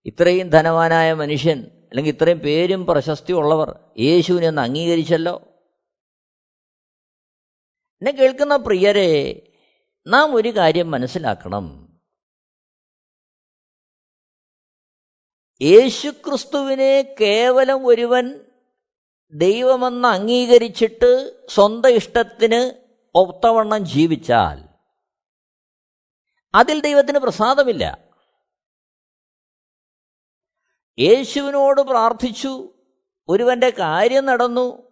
ഇത്രയും 0.04 0.48
ധനവാനായ 0.48 1.12
മനുഷ്യൻ 1.12 1.58
അല്ലെങ്കിൽ 1.90 2.12
ഇത്രയും 2.12 2.38
പേരും 2.38 2.86
പ്രശസ്തി 2.86 3.32
ഉള്ളവർ 3.32 3.80
യേശുവിനെ 3.98 4.48
ഒന്ന് 4.48 4.62
അംഗീകരിച്ചല്ലോ? 4.62 5.40
എന്നെ 8.00 8.10
കേൾക്കുന്ന 8.10 8.56
പ്രിയരെ 8.56 9.42
നാം 10.06 10.34
ഒരു 10.34 10.56
കാര്യം 10.56 10.90
മനസ്സിലാക്കണം. 10.90 11.98
യേശുക്രിസ്തുവിനെ 15.62 17.14
കേവലം 17.20 17.86
ഒരുവൻ 17.86 18.40
ദൈവമെന്ന് 19.32 20.08
അംഗീകരിച്ചിട്ട് 20.08 21.40
സ്വന്തം 21.48 21.90
ഇഷ്ടത്തിന് 21.90 22.80
ഒത്തവണ്ണം 23.14 23.86
ജീവിച്ചാൽ 23.86 24.68
അതിൽ 26.54 26.80
ദൈവത്തിന് 26.80 27.18
പ്രസാദമില്ല. 27.18 28.09
യേശുവിനോട് 31.00 31.80
പ്രാർത്ഥിച്ചു. 31.80 32.74
ഒരുവന്റെ 33.28 33.70
കാര്യം 33.70 34.26
നടന്നു. 34.26 34.90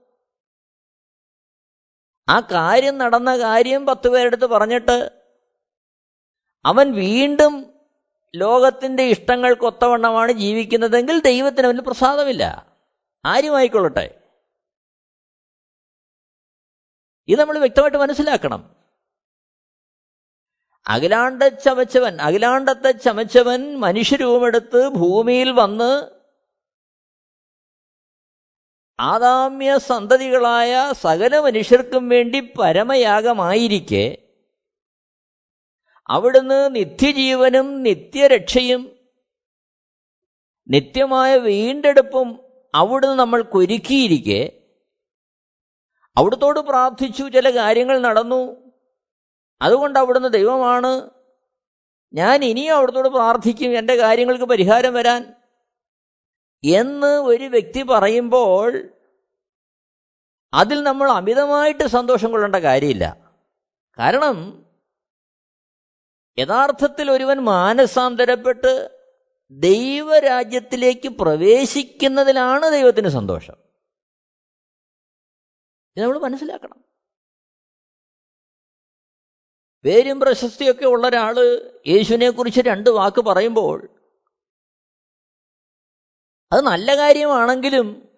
ആ 2.28 2.40
കാര്യം 2.40 2.98
നടന്ന 2.98 3.38
കാര്യം 3.38 3.86
പത്ത് 3.86 4.08
പേരെടുത്ത് 4.08 4.46
പറഞ്ഞിട്ട് 4.46 5.22
അവൻ 6.64 6.92
വീണ്ടും 6.92 7.74
ലോകത്തിന്റെ 8.36 9.02
ഇഷ്ടങ്ങൾക്കൊത്തവണ്ണമാണ് 9.02 10.32
ജീവിക്കുന്നതെങ്കിൽ 10.32 11.20
ദൈവത്തിന് 11.20 11.66
അവന് 11.66 11.78
പ്രസാദമില്ല. 11.78 12.76
ആരുമായിക്കൊള്ളട്ടെ? 13.24 14.20
ഇത് 17.28 17.40
നമ്മൾ 17.40 17.58
വ്യക്തമായിട്ട് 17.58 17.98
മനസ്സിലാക്കണം. 17.98 18.77
അഖിലാണ്ട 20.88 21.42
ചമച്ചവൻ 21.42 22.20
അഖിലാണ്ടത്തെ 22.20 22.90
ചമച്ചവൻ 22.90 23.76
മനുഷ്യരൂപമെടുത്ത് 23.76 24.88
ഭൂമിയിൽ 24.88 25.50
വന്ന് 25.50 26.18
ആദാമ്യ 29.00 29.78
സന്തതികളായ 29.78 30.92
സകല 30.92 31.38
മനുഷ്യർക്കും 31.38 32.08
വേണ്ടി 32.08 32.40
പരമയാഗമായിരിക്കെ. 32.40 34.18
അവിടുന്ന് 36.10 36.74
നിത്യജീവനും 36.76 37.82
നിത്യരക്ഷയും 37.82 38.98
നിത്യമായ 40.68 41.36
വീണ്ടെടുപ്പും 41.36 42.40
അവിടുന്ന് 42.74 43.18
നമ്മൾക്കൊരുക്കിയിരിക്കെ 43.18 44.52
അവിടുത്തോട് 46.16 46.60
പ്രാർത്ഥിച്ചു 46.60 47.24
ചില 47.28 47.50
കാര്യങ്ങൾ 47.56 47.98
നടന്നു. 47.98 48.67
അതുകൊണ്ട് 49.62 49.98
അവിടുന്ന് 49.98 50.28
ദൈവമാണ് 50.28 51.10
ഞാൻ 52.14 52.44
ഇനിയും 52.44 52.76
അവിടുത്തോട് 52.76 53.08
പ്രാർത്ഥിക്കും 53.08 53.78
എന്റെ 53.78 53.96
കാര്യങ്ങൾക്ക് 53.96 54.44
പരിഹാരം 54.44 54.94
വരാൻ 54.94 55.34
എന്ന് 56.64 57.06
ഒരു 57.06 57.44
വ്യക്തി 57.44 57.82
പറയുമ്പോൾ 57.82 58.90
അതിൽ 60.54 60.82
നമ്മൾ 60.82 61.10
അമിതമായിട്ട് 61.10 61.86
സന്തോഷം 61.86 62.30
കൊള്ളേണ്ട 62.30 62.56
കാര്യമില്ല. 62.56 63.34
കാരണം 63.98 64.66
യഥാർത്ഥത്തിൽ 66.38 67.10
ഒരുവൻ 67.10 67.36
മാനസാന്തരപ്പെട്ട് 67.36 68.98
ദൈവരാജ്യത്തിലേക്ക് 69.50 71.08
പ്രവേശിക്കുന്നതിലാണ് 71.08 72.70
ദൈവത്തിന് 72.70 73.08
സന്തോഷം. 73.08 73.54
ഇത് 75.96 76.04
നമ്മൾ 76.04 76.18
മനസ്സിലാക്കണം. 76.18 76.87
പേരും 79.84 80.20
പ്രശസ്തിയൊക്കെ 80.20 80.84
ഉള്ള 80.84 81.06
ഒരാൾ 81.06 81.36
യേശുവിനെക്കുറിച്ച് 81.86 82.60
രണ്ട് 82.60 82.90
വാക്ക് 82.90 83.20
പറയുമ്പോൾ 83.20 83.88
അത് 86.52 86.60
നല്ല 86.60 86.96
കാര്യമാണെങ്കിലും 86.96 88.10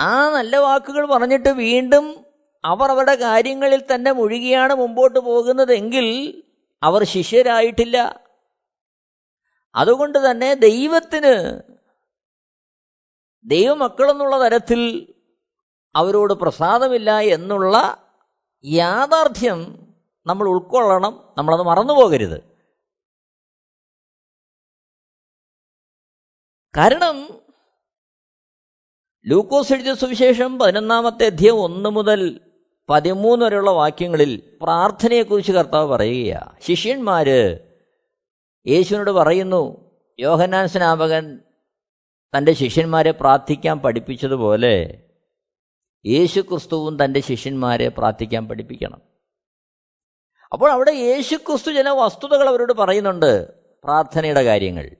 ആ 0.00 0.30
നല്ല 0.30 0.56
വാക്കുകൾ 0.56 1.06
പറഞ്ഞിട്ട് 1.06 1.48
വീണ്ടും 1.48 2.26
അവർ 2.64 2.90
അവരുടെ 2.90 3.14
കാര്യങ്ങളിൽ 3.14 3.82
തന്നെ 3.94 4.12
മുഴുകിയാണ് 4.12 4.74
മുമ്പോട്ട് 4.74 5.18
പോകുന്നതെങ്കിൽ 5.18 6.06
അവർ 6.82 7.04
ശിഷ്യരായിട്ടില്ല. 7.04 7.96
അതുകൊണ്ട് 9.74 10.30
തന്നെ 10.30 10.54
ദൈവത്തിന് 10.54 11.34
ദൈവമക്കളെന്നുള്ള 13.44 14.38
തരത്തിൽ 14.44 14.80
അവരോട് 15.94 16.34
പ്രസാദമില്ല 16.34 17.20
എന്നുള്ള 17.20 17.76
യാഥാർത്ഥ്യം 18.64 19.83
നമ്മൾ 20.26 20.48
ഉൾക്കൊള്ളണം 20.48 21.34
നമ്മളത് 21.38 21.62
മറന്നു 21.62 21.92
പോകരുത് 21.94 22.54
കാരണം 26.76 27.42
ലൂക്കോസ് 29.26 29.72
എഴുതിയ 29.72 29.94
സുവിശേഷം 29.94 30.58
പതിനൊന്നാമത്തെ 30.58 31.26
അധ്യയം 31.26 31.60
ഒന്ന് 31.60 31.90
മുതൽ 31.90 32.40
പതിമൂന്ന് 32.88 33.46
വരെയുള്ള 33.46 33.70
വാക്യങ്ങളിൽ 33.70 34.58
പ്രാർത്ഥനയെക്കുറിച്ച് 34.62 35.52
കർത്താവ് 35.52 35.88
പറയുകയാണ് 35.88 36.60
ശിഷ്യന്മാര് 36.60 37.58
യേശുവിനോട് 38.66 39.10
പറയുന്നു 39.10 39.92
യോഹന്നാൻ 40.20 40.68
സ്നാപകൻ 40.68 41.40
തന്റെ 42.36 42.52
ശിഷ്യന്മാരെ 42.52 43.10
പ്രാർത്ഥിക്കാൻ 43.10 43.78
പഠിപ്പിച്ചതുപോലെ 43.78 45.02
യേശു 46.06 46.40
ക്രിസ്തുവും 46.40 47.04
തന്റെ 47.04 47.20
ശിഷ്യന്മാരെ 47.20 47.88
പ്രാർത്ഥിക്കാൻ 47.88 48.48
പഠിപ്പിക്കണം. 48.48 49.13
അപ്പോൾ 50.54 50.72
അവിടെ 50.72 50.90
യേശു 50.90 51.36
ക്രിസ്തു 51.36 51.72
ചില 51.72 51.88
വസ്തുതകൾ 51.88 52.48
അവരോട് 52.48 52.72
പറയുന്നുണ്ട് 52.72 53.54
പ്രാർത്ഥനയുടെ 53.82 54.42
കാര്യങ്ങൾ. 54.42 54.96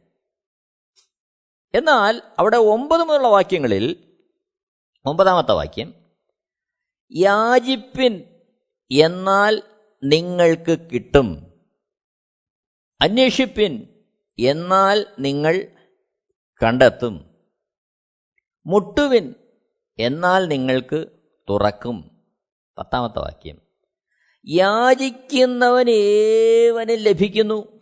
എന്നാൽ 1.75 2.23
അവിടെ 2.39 2.57
ഒമ്പത് 2.57 3.01
മുതലുള്ള 3.01 3.29
വാക്യങ്ങളിൽ 3.29 4.15
ഒമ്പതാമത്തെ 5.07 5.53
വാക്യം 5.53 5.95
യാചിപ്പിൻ 7.13 8.25
എന്നാൽ 8.93 9.63
നിങ്ങൾക്ക് 10.05 10.91
കിട്ടും. 10.93 11.55
അന്വേഷിപ്പിൻ 13.01 13.89
എന്നാൽ 14.39 15.07
നിങ്ങൾ 15.19 15.69
കണ്ടെത്തും. 16.63 17.35
മുട്ടുവിൻ 18.67 19.35
എന്നാൽ 19.99 20.47
നിങ്ങൾക്ക് 20.47 21.07
തുറക്കും. 21.51 22.27
പത്താമത്തെ 22.79 23.19
വാക്യം 23.19 23.74
യാചിക്കുന്നവൻ 24.47 25.91
ഏവനും 25.91 26.97
ലഭിക്കുന്നു. 26.97 27.81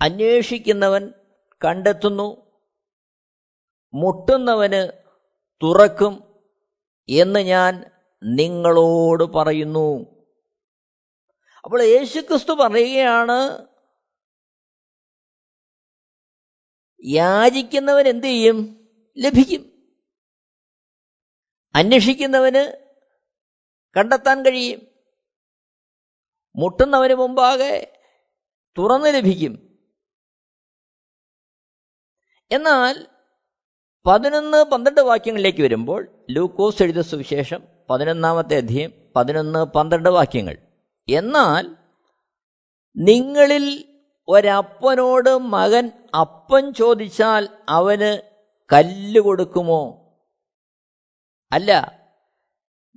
അന്വേഷിക്കുന്നവൻ 0.00 1.12
കണ്ടെത്തുന്നു. 1.64 2.48
മുട്ടുന്നവന് 3.94 5.02
തുറക്കും 5.62 6.40
എന്ന് 7.08 7.40
ഞാൻ 7.40 7.84
നിങ്ങളോട് 8.22 9.24
പറയുന്നു. 9.24 10.18
അപ്പോൾ 11.64 11.82
യേശുക്രിസ്തു 11.82 12.52
പറയുകയാണ് 12.52 13.68
യാചിക്കുന്നവൻ 17.04 18.08
എന്ത് 18.08 18.26
ചെയ്യും? 18.26 18.88
ലഭിക്കും. 19.18 19.92
അന്വേഷിക്കുന്നവന് 21.74 22.87
കണ്ടെത്താൻ 23.96 24.42
കഴിയും. 24.42 24.80
മുട്ടുന്നവന് 26.56 27.14
മുമ്പാകെ 27.14 28.00
തുറന്നു 28.78 29.06
ലഭിക്കും. 29.06 29.78
എന്നാൽ 32.50 33.06
പതിനൊന്ന് 34.06 34.64
പന്ത്രണ്ട് 34.64 35.00
വാക്യങ്ങളിലേക്ക് 35.00 35.62
വരുമ്പോൾ 35.62 36.26
ലൂക്കോസ് 36.30 36.82
എഴുത 36.82 37.00
സുവിശേഷം 37.00 37.62
പതിനൊന്നാമത്തെ 37.90 38.56
അധ്യയം 38.56 38.92
പതിനൊന്ന് 39.16 39.64
പന്ത്രണ്ട് 39.64 40.08
വാക്യങ്ങൾ. 40.08 40.56
എന്നാൽ 41.08 41.76
നിങ്ങളിൽ 42.96 43.84
ഒരപ്പനോട് 44.28 45.38
മകൻ 45.38 45.90
അപ്പൻ 46.20 46.72
ചോദിച്ചാൽ 46.72 47.48
അവന് 47.68 48.22
കല്ല് 48.72 49.20
കൊടുക്കുമോ? 49.20 50.04
അല്ല 51.52 51.97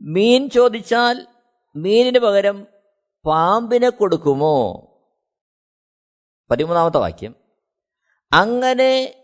മീൻ 0.01 0.49
ചോദിച്ചാൽ 0.49 1.27
മീനിന് 1.75 2.19
പകരം 2.19 2.67
പാമ്പിനെ 3.25 3.89
കൊടുക്കുമോ? 3.89 4.87
പതിമൂന്നാമത്തെ 6.51 6.97
വാക്യം. 6.97 7.35
അങ്ങനെ 8.33 9.15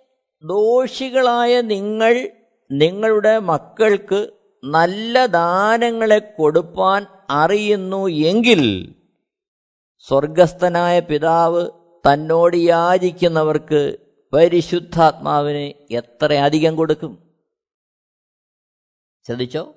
ദോഷികളായ 0.43 1.61
നിങ്ങൾ 1.61 2.29
നിങ്ങളുടെ 2.71 3.39
മക്കൾക്ക് 3.39 4.31
നല്ല 4.63 5.25
ദാനങ്ങളെ 5.25 6.19
കൊടുപ്പാൻ 6.19 7.05
അറിയുന്നു 7.29 8.07
എങ്കിൽ 8.07 8.95
സ്വർഗസ്ഥനായ 9.99 10.99
പിതാവ് 10.99 11.69
തന്നോട് 12.13 12.57
യാചിക്കുന്നവർക്ക് 12.57 13.97
പരിശുദ്ധാത്മാവിന് 14.33 15.93
എത്ര 15.93 16.33
അധികം 16.33 16.75
കൊടുക്കും? 16.75 17.33
ശ്രദ്ധിച്ചോ? 19.25 19.76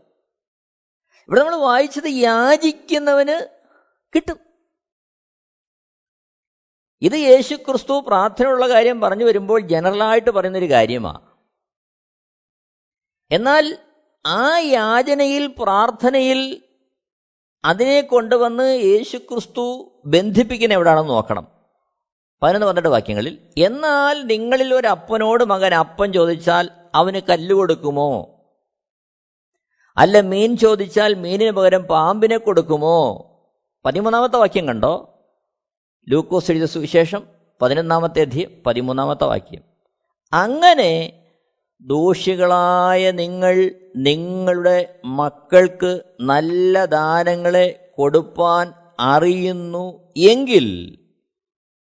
ഇവിടെ 1.30 1.40
നമ്മൾ 1.40 1.56
വായിച്ചത് 1.56 2.08
യാചിക്കുന്നവന് 2.08 3.48
കിട്ടും. 4.14 4.38
ഇത് 7.02 7.12
യേശു 7.12 7.54
ക്രിസ്തു 7.54 8.04
പ്രാർത്ഥനയുള്ള 8.06 8.68
കാര്യം 8.68 9.00
പറഞ്ഞു 9.00 9.24
വരുമ്പോൾ 9.24 9.60
ജനറലായിട്ട് 9.60 10.30
പറയുന്നൊരു 10.30 10.70
കാര്യമാണ് 10.70 11.20
എന്നാൽ 13.30 13.78
ആ 14.26 14.58
യാചനയിൽ 14.58 15.46
പ്രാർത്ഥനയിൽ 15.46 16.62
അതിനെ 17.64 18.00
കൊണ്ടുവന്ന് 18.00 18.80
യേശു 18.82 19.16
ക്രിസ്തു 19.16 19.92
ബന്ധിപ്പിക്കുന്ന 20.06 20.74
എവിടെയാണെന്ന് 20.74 21.10
നോക്കണം. 21.10 21.46
പതിനൊന്ന് 22.42 22.66
പന്ത്രണ്ട് 22.66 22.88
വാക്യങ്ങളിൽ 22.88 23.52
എന്നാൽ 23.58 24.22
നിങ്ങളിൽ 24.22 24.74
ഒരു 24.74 24.88
അപ്പനോട് 24.88 25.44
മകൻ 25.44 25.74
അപ്പൻ 25.74 26.12
ചോദിച്ചാൽ 26.12 26.70
അവന് 26.94 27.20
കല്ല് 27.20 27.54
കൊടുക്കുമോ? 27.54 28.39
അല്ല 29.96 30.20
മീൻ 30.20 30.57
ചോദിച്ചാൽ 30.57 31.14
മീനിന് 31.14 31.50
പകരം 31.50 31.83
പാമ്പിനെ 31.83 32.37
കൊടുക്കുമോ? 32.37 33.26
പതിമൂന്നാമത്തെ 33.85 34.37
വാക്യം 34.37 34.66
കണ്ടോ? 34.66 35.24
ലൂക്കോസ് 36.09 36.50
എഴുതിയ 36.50 36.66
സുവിശേഷം 36.66 37.22
പതിനൊന്നാമത്തെ 37.62 38.20
അധ്യയം 38.20 38.50
പതിമൂന്നാമത്തെ 38.66 39.24
വാക്യം. 39.24 39.62
അങ്ങനെ 40.33 41.22
ദോഷികളായ 41.81 43.11
നിങ്ങൾ 43.11 43.70
നിങ്ങളുടെ 43.96 45.00
മക്കൾക്ക് 45.05 46.03
നല്ല 46.20 46.85
ദാനങ്ങളെ 46.85 47.92
കൊടുപ്പാൻ 47.96 48.72
അറിയുന്നു 49.00 50.14
എങ്കിൽ 50.16 50.98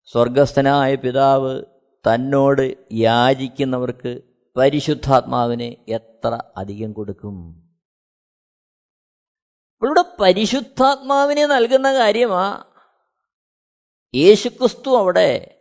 സ്വർഗസ്ഥനായ 0.06 0.96
പിതാവ് 0.96 1.64
തന്നോട് 2.08 2.78
യാചിക്കുന്നവർക്ക് 2.94 4.22
പരിശുദ്ധാത്മാവിനെ 4.58 5.78
എത്ര 5.88 6.40
അധികം 6.58 6.94
കൊടുക്കും? 6.94 7.63
ഇവിടെ 9.84 10.04
പരിശുദ്ധാത്മാവിനെ 10.20 11.46
നൽകുന്ന 11.46 11.94
കാര്യമാ 11.94 12.64
യേശുക്രിസ്തു 14.16 14.98
അവിടെ 14.98 15.60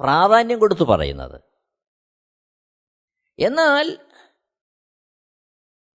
പ്രാധാന്യം 0.00 0.58
കൊടുത്തു 0.58 0.84
പറയുന്നത്. 0.84 1.40
എന്നാൽ 3.38 4.08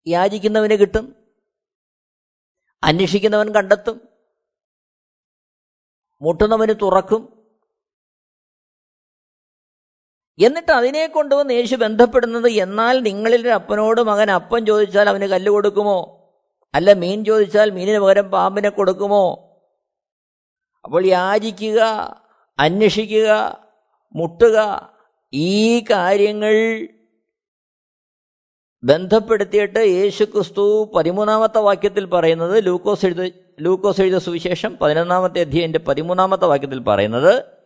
യാചിക്കുന്നവന് 0.07 0.79
കിട്ടും 0.79 1.29
അന്വേഷിക്കുന്നവൻ 2.83 3.53
കണ്ടെത്തും 3.53 4.09
മുട്ടുന്നവന് 6.21 6.73
തുറക്കും 6.81 7.42
എന്നിട്ട് 10.39 10.71
അതിനെ 10.71 11.07
കൊണ്ടുവന്ന് 11.07 11.53
യേശു 11.53 11.75
ബന്ധപ്പെടുന്നത് 11.75 12.49
എന്നാൽ 12.49 12.99
നിങ്ങളിൽ 12.99 13.49
അപ്പനോട് 13.49 14.01
മകൻ 14.01 14.31
അപ്പം 14.31 14.65
ചോദിച്ചാൽ 14.65 15.09
അവന് 15.09 15.23
കല്ല് 15.23 15.51
കൊടുക്കുമോ? 15.51 16.29
അല്ല 16.75 16.93
മീൻ 16.93 17.25
ചോദിച്ചാൽ 17.25 17.71
മീനിന് 17.71 17.99
പകരം 17.99 18.31
പാമ്പിനെ 18.31 18.69
കൊടുക്കുമോ? 18.69 19.55
അപ്പോൾ 20.85 21.05
യാചിക്കുക 21.05 21.81
അന്വേഷിക്കുക 22.59 23.57
മുട്ടുക 24.15 24.89
ഈ 25.33 25.79
കാര്യങ്ങൾ 25.79 26.53
ബന്ധപ്പെടുത്തിയിട്ട് 28.83 29.79
യേശു 29.79 30.23
ക്രിസ്തു 30.23 30.91
പതിമൂന്നാമത്തെ 30.95 31.59
വാക്യത്തിൽ 31.59 32.05
പറയുന്നത് 32.05 32.65
ലൂക്കോസ് 32.65 33.05
എഴുത 33.05 33.29
ലൂക്കോസ് 33.59 34.01
എഴുത 34.01 34.17
സുവിശേഷം 34.17 34.77
പതിനൊന്നാമത്തെ 34.77 35.39
അധ്യയന്റെ 35.39 35.79
പതിമൂന്നാമത്തെ 35.79 36.45
വാക്യത്തിൽ 36.45 36.79
പറയുന്നത് 36.79 37.62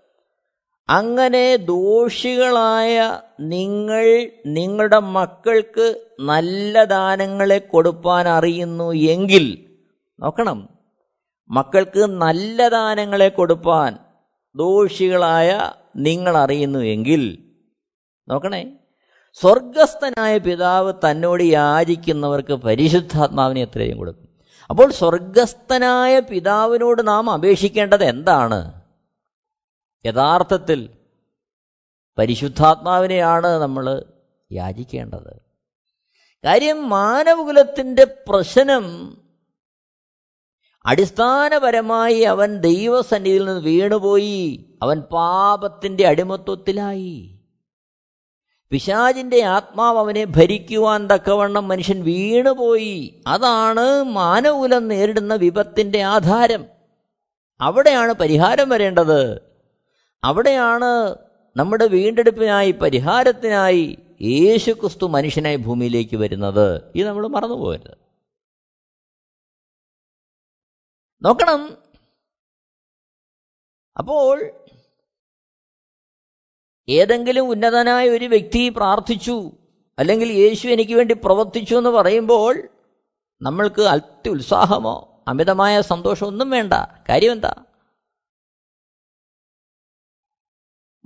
അങ്ങനെ 0.89 1.57
ദോഷികളായ 1.57 3.21
നിങ്ങൾ 3.39 4.05
നിങ്ങളുടെ 4.45 4.99
മക്കൾക്ക് 4.99 5.87
നല്ല 6.19 6.83
ദാനങ്ങളെ 6.83 7.59
കൊടുപ്പാൻ 7.59 8.27
അറിയുന്നു 8.27 8.93
എങ്കിൽ 8.93 9.45
നോക്കണം 10.19 10.69
മക്കൾക്ക് 11.51 11.99
നല്ല 11.99 12.69
ദാനങ്ങളെ 12.69 13.29
കൊടുപ്പാൻ 13.29 13.97
ദോഷികളായ 14.55 15.71
നിങ്ങൾ 15.95 16.37
അറിയുന്നു 16.37 16.79
എങ്കിൽ 16.79 17.37
നോക്കണേ 18.29 18.73
സ്വർഗസ്ഥനായ 19.41 20.37
പിതാവ് 20.37 20.93
തന്നോട് 20.93 21.43
യാചിക്കുന്നവർക്ക് 21.43 22.53
പരിശുദ്ധാത്മാവിനെ 22.53 23.61
എത്രയും 23.61 23.97
കൊടുക്കും. 23.97 24.29
അപ്പോൾ 24.69 24.91
സ്വർഗസ്ഥനായ 24.91 26.19
പിതാവിനോട് 26.19 27.07
നാം 27.07 27.31
അപേക്ഷിക്കേണ്ടത് 27.31 28.03
എന്താണ്? 28.03 28.86
യഥാർത്ഥത്തിൽ 30.05 30.89
പരിശുദ്ധാത്മാവിനെയാണ് 32.17 33.47
നമ്മൾ 33.47 34.03
യാചിക്കേണ്ടത്. 34.51 35.41
കാര്യം 36.45 36.89
മാനവകുലത്തിന്റെ 36.89 38.03
പ്രശ്നം 38.03 39.17
അടിസ്ഥാനപരമായി 40.85 42.21
അവൻ 42.21 42.57
ദൈവസന്നിധിയിൽ 42.57 43.45
നിന്ന് 43.45 43.61
വീണുപോയി. 43.61 44.77
അവൻ 44.83 44.99
പാപത്തിന്റെ 44.99 46.07
അടിമത്വത്തിലായി. 46.07 47.39
പിശാജിന്റെ 48.69 49.43
ആത്മാവ് 49.43 49.97
അവനെ 49.97 50.25
ഭരിക്കുവാൻ 50.25 51.07
തക്കവണ്ണം 51.07 51.67
മനുഷ്യൻ 51.67 52.03
വീണുപോയി. 52.03 53.23
അതാണ് 53.27 54.03
മാനവകുലം 54.03 54.87
നേരിടുന്ന 54.87 55.35
വിപത്തിന്റെ 55.35 56.01
ആധാരം. 56.01 56.65
അവിടെയാണ് 57.61 58.13
പരിഹാരം 58.13 58.69
വരേണ്ടത്. 58.69 59.46
അവിടെയാണ് 60.23 61.15
നമ്മുടെ 61.57 61.87
വീണ്ടെടുപ്പിനായി 61.87 62.71
പരിഹാരത്തിനായി 62.71 63.97
യേശു 64.21 64.71
ക്രിസ്തു 64.71 65.05
മനുഷ്യനായി 65.05 65.55
ഭൂമിയിലേക്ക് 65.55 66.15
വരുന്നത്. 66.15 66.91
ഇത് 66.95 67.07
നമ്മൾ 67.07 67.27
മറന്നുപോകരുത്. 67.27 67.97
നോക്കണം. 71.21 71.77
അപ്പോൾ 73.97 74.51
ഏതെങ്കിലും 76.89 77.47
ഉന്നതനായ 77.47 78.09
ഒരു 78.09 78.25
വ്യക്തി 78.25 78.69
പ്രാർത്ഥിച്ചു 78.69 79.51
അല്ലെങ്കിൽ 79.99 80.31
യേശു 80.31 80.67
എനിക്ക് 80.67 80.93
വേണ്ടി 80.93 81.13
പ്രവർത്തിച്ചു 81.13 81.75
എന്ന് 81.75 81.89
പറയുമ്പോൾ 81.89 82.69
നമ്മൾക്ക് 83.41 83.81
അത്യുത്സാഹമോ 83.81 85.23
അമിതമായ 85.27 85.81
സന്തോഷമോ 85.81 86.29
ഒന്നും 86.29 86.49
വേണ്ട. 86.49 86.73
കാര്യം 87.09 87.31
എന്താ? 87.31 87.63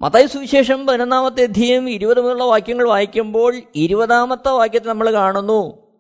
മതായ 0.02 0.26
സുവിശേഷം 0.26 0.86
പതിനൊന്നാമത്തെ 0.86 1.44
അധ്യയം 1.44 1.90
ഇരുപത് 1.90 2.22
മുതലുള്ള 2.22 2.44
വാക്യങ്ങൾ 2.44 2.88
വായിക്കുമ്പോൾ 2.88 3.62
ഇരുപതാമത്തെ 3.76 4.50
വാക്യത്തിൽ 4.50 4.88
നമ്മൾ 4.88 5.12
കാണുന്നു. 5.12 5.92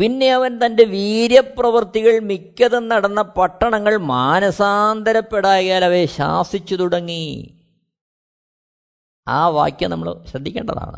പിന്നെ 0.00 0.32
അവൻ 0.32 0.66
തന്റെ 0.66 0.84
വീര്യപ്രവൃത്തികൾ 0.84 2.18
മിക്കതും 2.18 2.88
നടന്ന 2.88 3.22
പട്ടണങ്ങൾ 3.22 3.96
മാനസാന്തരപ്പെടായാൽ 3.96 5.84
അവയെ 5.84 6.06
ശാസിച്ചു 6.06 6.74
തുടങ്ങി. 6.74 7.54
ആ 9.28 9.48
വാക്യം 9.48 9.90
നമ്മൾ 9.90 10.24
ശ്രദ്ധിക്കേണ്ടതാണ്. 10.24 10.96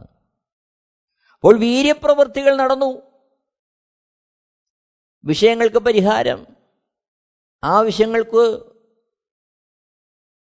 അപ്പോൾ 1.35 1.59
വീര്യപ്രവൃത്തികൾ 1.59 2.57
നടന്നു. 2.57 3.03
വിഷയങ്ങൾക്ക് 5.25 5.77
പരിഹാരം. 5.77 6.47
ആവശ്യങ്ങൾക്ക് 7.65 8.70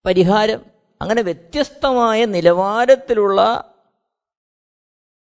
പരിഹാരം. 0.06 0.66
അങ്ങനെ 1.02 1.22
വ്യത്യസ്തമായ 1.22 2.26
നിലവാരത്തിലുള്ള 2.26 3.74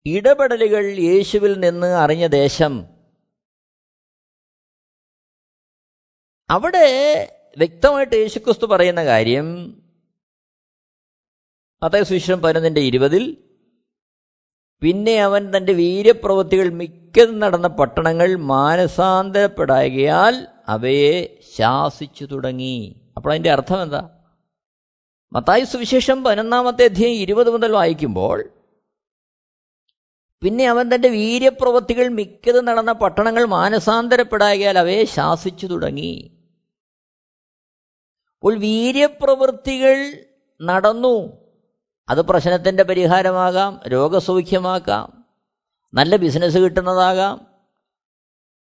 ഇടപെടലുകൾ 0.07 0.99
യേശുവിൽ 0.99 1.61
നിന്ന് 1.61 1.87
അറിഞ്ഞ 1.87 2.27
ദേശം. 2.27 2.85
അവിടെ 6.51 6.87
വ്യക്തമായിട്ട് 7.59 8.17
യേശുക്രിസ്തു 8.17 8.67
പറയുന്ന 8.67 9.05
കാര്യം 9.05 9.77
അതായത് 11.83 12.05
സുവിശേഷം 12.05 12.43
പതിനൊന്നിന്റെ 12.43 12.81
ഇരുപതിൽ 12.81 13.55
പിന്നെ 14.83 15.23
അവൻ 15.23 15.57
തന്റെ 15.57 15.73
വീര്യപ്രവൃത്തികൾ 15.73 16.69
മിക്കതും 16.69 17.41
നടന്ന 17.41 17.69
പട്ടണങ്ങൾ 17.69 18.35
മാനസാന്തരപ്പെടാകിയാൽ 18.35 20.47
അവയെ 20.69 21.41
ശാസിച്ചു 21.57 22.25
തുടങ്ങി. 22.25 23.13
അപ്പോൾ 23.17 23.31
അതിന്റെ 23.31 23.51
അർത്ഥം 23.51 23.83
എന്താ? 23.83 24.14
മത്തായി 25.35 25.65
സുവിശേഷം 25.65 26.25
പതിനൊന്നാമത്തെ 26.25 26.85
അധ്യയം 26.85 27.11
ഇരുപത് 27.11 27.51
മുതൽ 27.51 27.73
വായിക്കുമ്പോൾ 27.73 28.51
പിന്നെ 30.43 30.67
അവൻ 30.67 30.95
തന്റെ 30.95 31.09
വീര്യപ്രവൃത്തികൾ 31.09 32.09
മിക്കത് 32.09 32.69
നടന്ന 32.69 32.93
പട്ടണങ്ങൾ 32.93 33.45
മാനസാന്തരപ്പെടാകിയാൽ 33.45 34.79
അവയെ 34.79 35.05
ശാസിച്ചു 35.05 35.67
തുടങ്ങി. 35.67 36.31
അപ്പോൾ 38.35 38.59
വീര്യപ്രവൃത്തികൾ 38.59 40.27
നടന്നു. 40.63 41.45
അത് 42.09 42.23
പ്രശ്നത്തിന്റെ 42.23 42.83
പരിഹാരമാകാം 42.83 43.81
രോഗസൗഖ്യമാക്കാം 43.87 45.27
നല്ല 45.95 46.17
ബിസിനസ് 46.17 46.59
കിട്ടുന്നതാകാം 46.59 47.47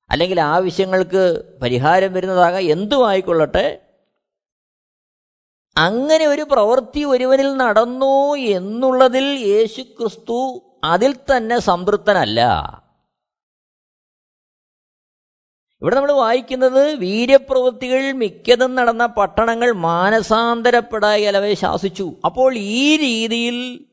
അല്ലെങ്കിൽ 0.09 0.41
ആവശ്യങ്ങൾക്ക് 0.41 1.43
പരിഹാരം 1.61 2.13
വരുന്നതാകാം 2.13 2.59
എന്തുമായിക്കൊള്ളട്ടെ 2.59 3.85
അങ്ങനെ 5.77 6.25
ഒരു 6.25 6.41
പ്രവൃത്തി 6.41 7.03
ഒരുവനിൽ 7.03 7.57
നടന്നു 7.57 8.35
എന്നുള്ളതിൽ 8.35 9.23
യേശു 9.23 9.81
ക്രിസ്തു 9.81 10.61
അതിൽ 10.83 11.15
തന്നെ 11.15 11.59
സംതൃപ്തനല്ല. 11.59 12.41
ഇവിടെ 15.81 15.95
നമ്മൾ 15.95 16.11
വായിക്കുന്നത് 16.11 16.95
വീര്യപ്രവൃത്തികൾ 16.95 18.11
മിക്കതും 18.11 18.75
നടന്ന 18.75 19.05
പട്ടണങ്ങൾ 19.05 19.71
മാനസാന്തരപ്പെടായലവെ 19.71 21.53
ശാസിച്ചു. 21.53 22.15
അപ്പോൾ 22.25 22.53
ഈ 22.57 22.97
രീതിയിൽ 22.97 23.85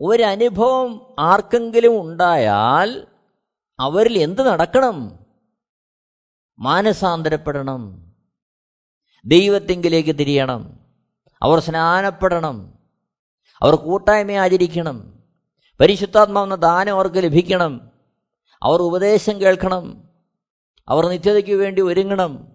ഒരനുഭവം 0.00 1.16
ആർക്കെങ്കിലും 1.18 2.00
ഉണ്ടായാൽ 2.00 3.06
അവരിൽ 3.78 4.18
എന്ത് 4.18 4.42
നടക്കണം? 4.42 5.18
മാനസാന്തരപ്പെടണം. 6.58 8.12
ദൈവത്തെങ്കിലേക്ക് 9.24 10.18
തിരിയണം. 10.18 10.81
അവർ 11.42 11.60
സ്നാനപ്പെടണം. 11.60 12.72
അവർ 13.62 13.74
കൂട്ടായ്മ 13.74 14.30
ആചരിക്കണം 14.30 15.12
പരിശുദ്ധാത്മാവെന്ന 15.80 16.54
ദാനം 16.54 16.92
അവർക്ക് 16.92 17.16
ലഭിക്കണം. 17.16 17.90
അവർ 18.62 18.82
ഉപദേശം 18.82 19.40
കേൾക്കണം. 19.40 20.04
അവർ 20.88 21.08
നിത്യതയ്ക്ക് 21.08 21.50
വേണ്ടി 21.50 21.82
ഒരുങ്ങണം. 21.82 22.48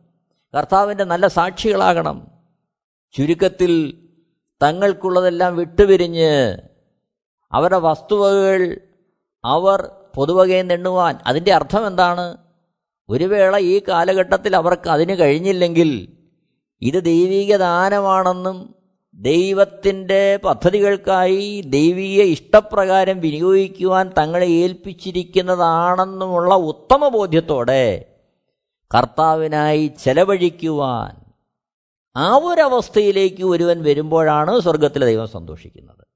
കർത്താവിന്റെ 0.57 1.03
നല്ല 1.03 1.27
സാക്ഷികളാകണം. 1.27 2.27
ചുരുക്കത്തിൽ 3.17 4.03
തങ്ങൾക്കുള്ളതെല്ലാം 4.63 5.55
വിട്ടുപിരിഞ്ഞ് 5.55 6.57
അവരുടെ 7.51 7.77
വസ്തുവകകൾ 7.77 8.81
അവർ 9.45 9.91
പൊതുവകയിൽ 10.15 10.67
നിന്നുവാൻ 10.67 11.19
അതിന്റെ 11.27 11.53
അർത്ഥം 11.53 11.87
എന്താണ്? 11.87 12.37
ഒരു 13.09 13.23
വേള 13.23 13.57
ഈ 13.57 13.81
കാലഘട്ടത്തിൽ 13.87 14.55
അവർക്ക് 14.55 14.89
അതിന് 14.89 15.19
കഴിഞ്ഞില്ലെങ്കിൽ 15.19 16.17
ഇത് 16.81 17.03
ദൈവിക 17.03 17.55
ദാനമാണെന്നും 17.55 18.76
ദൈവത്തിന്റെ 19.17 20.37
പദ്ധതികൾക്കായി 20.37 21.61
ദൈവീയ 21.61 22.23
ഇഷ്ടപ്രകാരം 22.23 23.19
വിനിയോഗിക്കുവാൻ 23.19 24.11
തങ്ങളെ 24.17 24.45
ഏൽപ്പിച്ചിരിക്കുന്നതാണെന്നുമുള്ള 24.45 26.55
ഉത്തമ 26.55 27.07
ബോധ്യത്തോടെ 27.07 28.15
കർത്താവിനായി 28.97 29.87
ചെലവഴിക്കുവാൻ 29.87 31.33
ആ 32.15 32.35
ഒരവസ്ഥയിലേക്ക് 32.35 33.43
ഒരുവൻ 33.43 33.83
വരുമ്പോഴാണ് 33.83 34.59
സ്വർഗത്തിലെ 34.59 35.05
ദൈവം 35.05 35.27
സന്തോഷിക്കുന്നത്. 35.27 36.07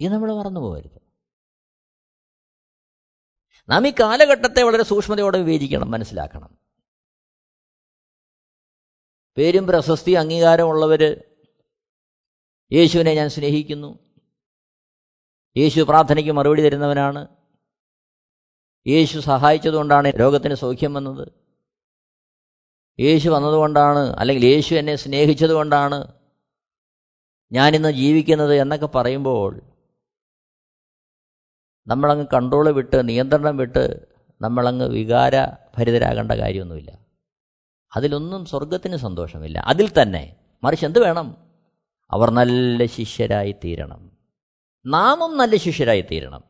ഇത് 0.00 0.12
നമ്മൾ 0.12 0.34
മറന്നു 0.34 0.60
പോകരുത്. 0.60 1.00
നാം 3.68 3.88
ഈ 3.88 3.92
കാലഘട്ടത്തെ 4.00 4.62
വളരെ 4.62 4.82
സൂക്ഷ്മതയോടെ 4.82 5.38
വിവേചിക്കണം 5.38 5.90
മനസ്സിലാക്കണം. 5.90 6.58
പേരും 9.36 9.66
പ്രശസ്തി 9.66 10.10
അംഗീകാരമുള്ളവർ 10.10 11.24
യേശുവിനെ 12.72 13.14
ഞാൻ 13.14 13.28
സ്നേഹിക്കുന്നു. 13.28 13.98
യേശു 15.56 15.80
പ്രാർത്ഥനയ്ക്ക് 15.80 16.32
മറുപടി 16.32 16.62
തരുന്നവനാണ്. 16.62 17.28
യേശു 18.86 19.18
സഹായിച്ചതുകൊണ്ടാണ് 19.18 20.12
രോഗത്തിന് 20.20 20.54
സൗഖ്യം 20.54 20.94
വന്നത്. 20.94 21.28
യേശു 23.00 23.28
വന്നതുകൊണ്ടാണ് 23.28 23.98
അല്ലെങ്കിൽ 23.98 24.46
യേശു 24.46 24.74
എന്നെ 24.74 24.96
സ്നേഹിച്ചതുകൊണ്ടാണ് 24.96 26.12
ഞാനിന്ന് 27.52 27.88
ജീവിക്കുന്നത് 27.88 28.54
എന്നൊക്കെ 28.54 28.86
പറയുമ്പോൾ 28.86 29.60
നമ്മളങ്ങ് 31.86 32.26
കൺട്രോൾ 32.34 32.70
വിട്ട് 32.70 33.08
നിയന്ത്രണം 33.08 33.56
വിട്ട് 33.56 34.06
നമ്മളങ്ങ് 34.40 34.88
വികാര 34.88 35.44
ഭരിതരാകേണ്ട 35.78 36.32
കാര്യമൊന്നുമില്ല. 36.32 36.98
അതിലൊന്നും 37.96 38.44
സ്വർഗത്തിന് 38.44 38.96
സന്തോഷമില്ല. 38.96 39.58
അതിൽ 39.58 40.02
തന്നെ 40.02 40.36
മറിച്ച് 40.62 40.86
എന്ത് 40.86 40.98
വേണം? 40.98 41.47
അവർ 42.10 42.30
നല്ല 42.30 42.86
ശിഷ്യരായി 42.86 43.54
തീരണം 43.64 44.10
നാമും 44.86 45.36
നല്ല 45.36 45.56
ശിഷ്യരായി 45.56 46.00
തീരണം 46.00 46.42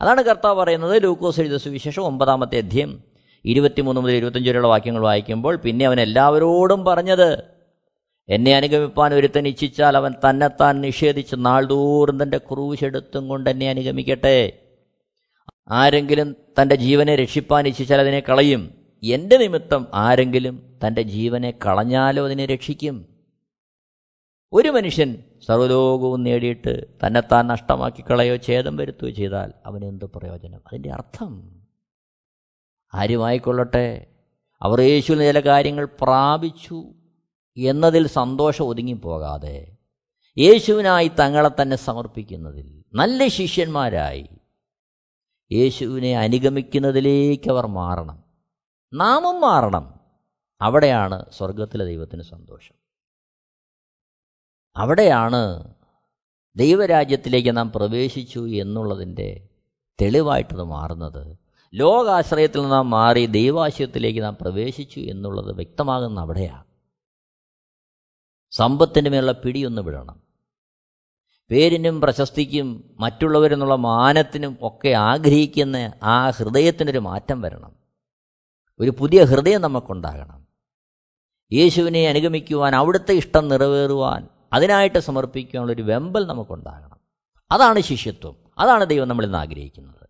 അതാണ് 0.00 0.22
കർത്താവ് 0.22 0.58
പറയുന്നത് 0.58 1.02
ലൂക്കോസ് 1.02 1.40
എഴുത 1.40 1.56
സുവിശേഷം 1.56 2.02
ഒമ്പതാമത്തെ 2.02 2.58
അധ്യയം 2.58 3.02
ഇരുപത്തിമൂന്ന് 3.44 4.00
മുതൽ 4.00 4.12
ഇരുപത്തഞ്ച് 4.12 4.50
വരെയുള്ള 4.50 4.68
വാക്യങ്ങൾ 4.68 5.02
വായിക്കുമ്പോൾ 5.02 5.56
പിന്നെ 5.56 5.86
അവൻ 5.86 6.00
എല്ലാവരോടും 6.00 6.84
പറഞ്ഞത് 6.84 7.54
എന്നെ 8.28 8.56
അനുഗമിപ്പാൻ 8.56 9.14
ഒരുത്തൻ 9.14 9.48
ഇച്ഛിച്ചാൽ 9.48 9.96
അവൻ 9.96 10.12
തന്നെത്താൻ 10.12 10.80
നിഷേധിച്ച് 10.80 11.36
നാൾതോറും 11.38 12.22
തന്റെ 12.22 12.38
ക്രൂശെടുത്തും 12.38 13.28
കൊണ്ട് 13.28 13.50
എന്നെ 13.50 13.70
അനുഗമിക്കട്ടെ. 13.70 14.58
ആരെങ്കിലും 15.70 16.36
തന്റെ 16.62 16.74
ജീവനെ 16.74 17.14
രക്ഷിപ്പാൻ 17.16 17.66
ഇച്ഛിച്ചാൽ 17.66 18.00
അതിനെ 18.00 18.20
കളയും. 18.20 18.74
എന്റെ 19.02 19.36
നിമിത്തം 19.36 19.86
ആരെങ്കിലും 19.94 20.76
തന്റെ 20.86 21.02
ജീവനെ 21.02 21.50
കളഞ്ഞാലോ 21.50 22.24
അതിനെ 22.24 22.46
രക്ഷിക്കും. 22.46 23.13
ഒരു 24.54 24.68
മനുഷ്യൻ 24.68 25.22
സർവലോകവും 25.46 26.22
നേടിയിട്ട് 26.22 26.84
തന്നെത്താൻ 27.06 27.46
നഷ്ടമാക്കി 27.46 28.02
കളയോ 28.02 28.36
ഛേദം 28.36 28.76
വരുത്തുകയോ 28.76 29.14
ചെയ്താൽ 29.14 29.52
അവന് 29.66 29.84
എന്ത് 29.84 30.04
പ്രയോജനം? 30.04 30.60
അതിന്റെ 30.66 30.92
അർത്ഥം. 30.92 31.60
ആരുമായിക്കൊള്ളട്ടെ 32.94 34.06
അവർ 34.62 34.80
യേശുവിൽ 34.80 35.18
ചില 35.18 35.40
കാര്യങ്ങൾ 35.40 35.88
പ്രാപിച്ചു 36.00 36.84
എന്നതിൽ 37.56 38.06
സന്തോഷം 38.06 38.64
ഒതുങ്ങിപ്പോകാതെ 38.64 39.76
യേശുവിനായി 40.38 41.10
തങ്ങളെ 41.20 41.50
തന്നെ 41.62 41.76
സമർപ്പിക്കുന്നതിൽ 41.76 42.84
നല്ല 42.94 43.26
ശിഷ്യന്മാരായി 43.26 44.28
യേശുവിനെ 45.52 46.18
അനുഗമിക്കുന്നതിലേക്ക് 46.18 47.50
അവർ 47.50 47.66
മാറണം. 47.66 48.24
നാമും 48.94 49.40
മാറണം. 49.40 50.00
അവിടെയാണ് 50.60 51.24
സ്വർഗത്തിലെ 51.32 51.84
ദൈവത്തിന് 51.84 52.22
സന്തോഷം. 52.22 52.83
അവിടെയാണ് 54.76 55.74
ദൈവരാജ്യത്തിലേക്ക് 56.56 57.56
നാം 57.56 57.72
പ്രവേശിച്ചു 57.72 58.48
എന്നുള്ളതിന്റെ 58.48 59.48
തെളിവായിട്ടത് 60.02 60.62
മാറുന്നത്. 60.62 61.36
ലോകാശ്രയത്തിൽ 61.74 62.68
നാം 62.68 62.90
മാറി 62.90 63.26
ദൈവാശ്രയത്തിലേക്ക് 63.26 64.22
നാം 64.22 64.36
പ്രവേശിച്ചു 64.40 65.00
എന്നുള്ളത് 65.00 65.52
വ്യക്തമാകുന്ന 65.52 66.20
അവിടെയാണ്. 66.20 66.64
സമ്പത്തിന്റെ 68.50 69.10
മേലുള്ള 69.10 69.32
പിടിയൊന്ന് 69.32 69.82
വിടണം. 69.82 70.20
പേരിനും 71.50 72.00
പ്രശസ്തിക്കും 72.00 72.96
മറ്റുള്ളവരെന്നുള്ള 73.00 73.74
മാനത്തിനും 73.74 74.58
ഒക്കെ 74.62 74.88
ആഗ്രഹിക്കുന്ന 74.88 75.92
ആ 76.02 76.30
ഹൃദയത്തിനൊരു 76.30 76.98
മാറ്റം 76.98 77.40
വരണം. 77.40 77.72
ഒരു 78.80 78.90
പുതിയ 78.90 79.24
ഹൃദയം 79.24 79.60
നമുക്കുണ്ടാകണം. 79.60 80.46
യേശുവിനെ 81.52 82.08
അനുഗമിക്കുവാൻ 82.08 82.74
അവിടുത്തെ 82.74 83.12
ഇഷ്ടം 83.12 83.48
നിറവേറുവാൻ 83.48 84.28
അതിനായിട്ട് 84.54 84.98
സമർപ്പിക്കാനുള്ള 84.98 85.72
ഒരു 85.72 85.82
വെമ്പൽ 85.82 86.26
നമുക്കുണ്ടാകണം. 86.26 87.00
അതാണ് 87.50 87.80
ശിഷ്യത്വം. 87.80 88.36
അതാണ് 88.58 88.86
ദൈവം 88.86 89.08
നമ്മളിൽ 89.08 89.26
നിന്ന് 89.26 89.38
ആഗ്രഹിക്കുന്നത്. 89.38 90.08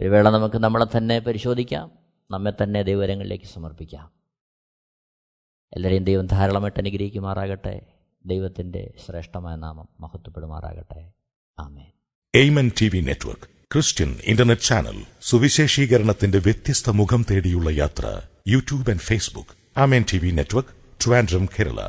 ഒരു 0.00 0.08
വേള 0.08 0.30
നമുക്ക് 0.30 0.56
നമ്മളെ 0.56 0.86
തന്നെ 0.96 1.18
പരിശോധിക്കാം. 1.18 1.90
നമ്മെ 2.30 2.52
തന്നെ 2.62 2.82
ദൈവരങ്ങളിലേക്ക് 2.82 3.44
സമർപ്പിക്കാം. 3.44 4.10
എല്ലാവരെയും 5.72 6.04
ദൈവം 6.04 6.26
ധാരാളമായിട്ട് 6.26 6.80
അനുഗ്രഹിക്കുമാറാകട്ടെ. 6.80 7.80
ദൈവത്തിന്റെ 8.26 8.94
ശ്രേഷ്ഠമായ 9.06 9.56
നാമം 9.56 9.88
മഹത്വപ്പെടുമാറാകട്ടെ. 10.00 11.12
ആമേ 11.58 11.92
Amen 12.34 12.70
T 12.80 12.88
V 12.88 13.00
network 13.00 13.42
Christian 13.42 14.18
internet 14.24 14.62
channel 14.62 15.04
സുവിശേഷീകരണത്തിന്റെ 15.22 16.38
വ്യത്യസ്ത 16.38 16.90
മുഖം 16.90 17.26
തേടിയുള്ള 17.30 17.70
യാത്ര 17.70 18.20
YouTube 18.48 18.90
and 18.90 19.00
Facebook. 19.00 19.80
Amen 19.80 20.04
T 20.12 20.18
V 20.18 20.30
network 20.30 21.04
Trivandrum 21.06 21.46
Kerala. 21.46 21.88